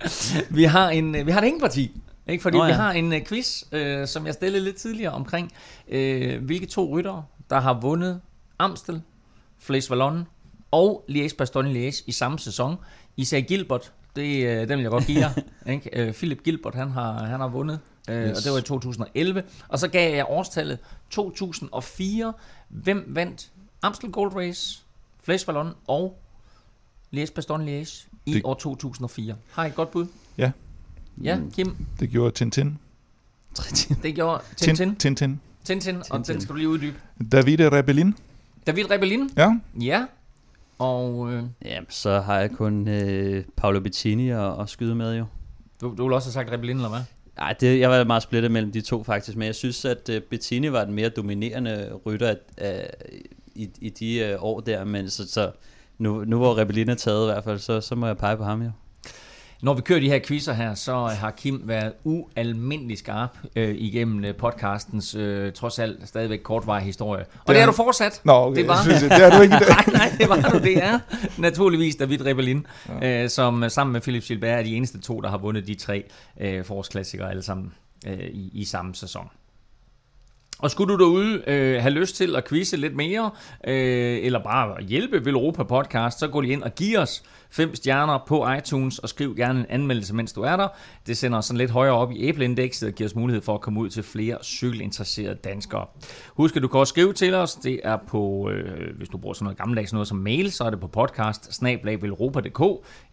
[0.56, 2.00] vi har en, øh, vi har et hængeparti.
[2.26, 2.42] Ikke?
[2.42, 2.70] Fordi Nå ja.
[2.70, 5.52] vi har en øh, quiz, øh, som jeg stillede lidt tidligere omkring,
[5.88, 8.20] øh, hvilke to ryttere, der har vundet
[8.58, 9.02] Amstel,
[9.58, 10.26] Flash Vallon
[10.70, 12.76] og Liège-Bastogne-Liège i samme sæson.
[13.16, 15.30] I sagde Gilbert, det, øh, den vil jeg godt give jer.
[15.72, 15.90] ikke?
[15.92, 17.80] Øh, Philip Gilbert, han har, han har vundet,
[18.10, 18.38] øh, Yes.
[18.38, 19.42] og det var i 2011.
[19.68, 20.78] Og så gav jeg årstallet
[21.10, 22.32] 2004.
[22.68, 23.48] Hvem vandt
[23.82, 24.83] Amstel Gold Race,
[25.24, 26.18] Flash Vallon og
[27.16, 29.36] Liège-Bastogne-Liège i Det- år 2004?
[29.52, 30.06] Har I et godt bud?
[30.38, 30.50] Ja.
[31.22, 31.50] Ja, Mm.
[31.50, 32.78] Kim, Det gjorde Tintin.
[34.02, 34.76] det gjorde Tintin.
[34.88, 35.40] Tin, Tintin.
[35.64, 36.34] Tintin, og Tintin.
[36.34, 36.96] den skal du lige uddybe.
[37.32, 38.14] Davide Rebellin.
[38.66, 39.58] David Rebellin, Ja.
[39.80, 40.06] ja.
[40.78, 45.24] Og øh, Jamen, så har jeg kun øh, Paolo Bettini at, at skyde med jo.
[45.80, 47.00] du, du vil også have sagt Rebellin, eller hvad?
[47.36, 50.16] Nej, det, jeg var meget splittet mellem de to faktisk, men jeg synes, at uh,
[50.30, 52.66] Bettini var den mere dominerende rytter uh,
[53.54, 55.50] i, i de uh, år der, men så, så
[55.98, 58.44] nu, nu hvor Rebellin er taget i hvert fald, så, så må jeg pege på
[58.44, 58.70] ham jo.
[59.62, 64.24] Når vi kører de her quizzer her, så har Kim været ualmindelig skarp øh, igennem
[64.24, 67.20] øh, podcastens øh, trods alt stadigvæk kortvarige historie.
[67.24, 68.20] Og det, Det er- du fortsat.
[68.24, 68.56] Nå, okay.
[68.60, 69.68] Det var- Jeg synes, det er du ikke i dag.
[69.92, 70.58] nej, nej, det var du.
[70.58, 70.98] Det er
[71.38, 72.66] naturligvis David Rebellin,
[73.02, 73.22] ja.
[73.24, 75.74] øh, som øh, sammen med Philip Gilbert er de eneste to, der har vundet de
[75.74, 76.04] tre
[76.40, 77.72] øh, forårsklassikere alle sammen
[78.06, 79.28] øh, i, i samme sæson.
[80.58, 83.30] Og skulle du derude øh, have lyst til at quizze lidt mere,
[83.66, 87.22] øh, eller bare hjælpe Villeuropa Podcast, så gå lige ind og giv os
[87.54, 90.68] fem stjerner på iTunes, og skriv gerne en anmeldelse, mens du er der.
[91.06, 93.60] Det sender os sådan lidt højere op i æbleindekset, og giver os mulighed for at
[93.60, 95.86] komme ud til flere cykelinteresserede danskere.
[96.28, 97.54] Husk, at du kan også skrive til os.
[97.54, 100.70] Det er på, øh, hvis du bruger sådan noget gammeldags noget som mail, så er
[100.70, 101.62] det på podcast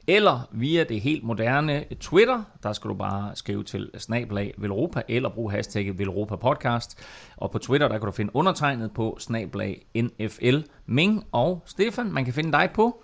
[0.08, 2.44] eller via det helt moderne Twitter.
[2.64, 7.00] Der skal du bare skrive til snablag Velropa, eller bruge hashtagget Velropa Podcast.
[7.38, 12.12] Og på Twitter, der kan du finde undertegnet på snablag NFL Ming og Stefan.
[12.12, 13.04] Man kan finde dig på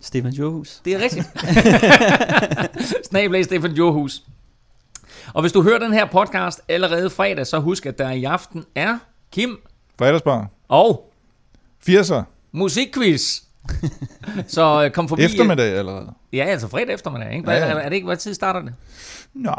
[0.00, 0.80] Stefan Johus.
[0.84, 1.26] det er rigtigt.
[3.08, 4.22] Snablag Stefan Johus.
[5.34, 8.64] Og hvis du hører den her podcast allerede fredag, så husk, at der i aften
[8.74, 8.98] er
[9.32, 9.58] Kim
[9.98, 10.48] Fredagsbar.
[10.68, 11.12] og
[11.88, 12.22] 80'er.
[12.52, 13.40] musikquiz.
[14.46, 15.22] så øh, kom forbi.
[15.22, 16.12] Eftermiddag allerede.
[16.32, 17.32] Ja, altså fredag eftermiddag.
[17.32, 17.44] Ikke?
[17.44, 17.72] Hvad, Ja, ja.
[17.74, 18.74] Er det ikke, hvad tid starter det?
[19.34, 19.54] Nå,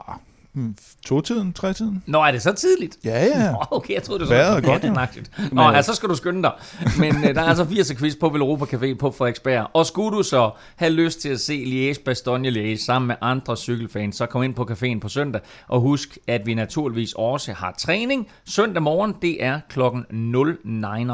[1.05, 2.03] to-tiden, tre-tiden.
[2.05, 2.97] Nå, er det så tidligt?
[3.03, 3.51] Ja, ja.
[3.51, 4.63] Nå, okay, jeg troede, det var sådan.
[4.63, 6.51] godt, ja, Nå, ja, så skal du skynde dig.
[6.99, 9.67] Men øh, der er altså 80 quiz på Villeuropa Café på Frederiksberg.
[9.73, 13.57] Og skulle du så have lyst til at se Liège Bastogne Liège sammen med andre
[13.57, 15.41] cykelfans, så kom ind på caféen på søndag.
[15.67, 18.27] Og husk, at vi naturligvis også har træning.
[18.45, 21.05] Søndag morgen, det er klokken 09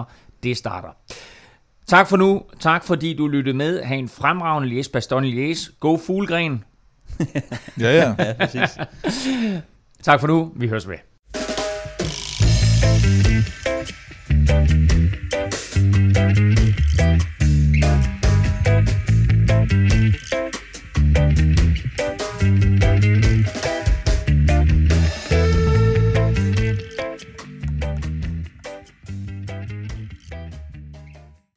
[0.43, 0.89] det starter.
[1.87, 2.41] Tak for nu.
[2.59, 3.83] Tak fordi du lyttede med.
[3.83, 5.71] Ha' en fremragende Lies Bastogne Lies.
[5.79, 6.63] Go Fuglegren.
[7.83, 8.15] ja, ja.
[8.53, 8.67] ja,
[10.03, 10.51] tak for nu.
[10.55, 10.97] Vi høres med.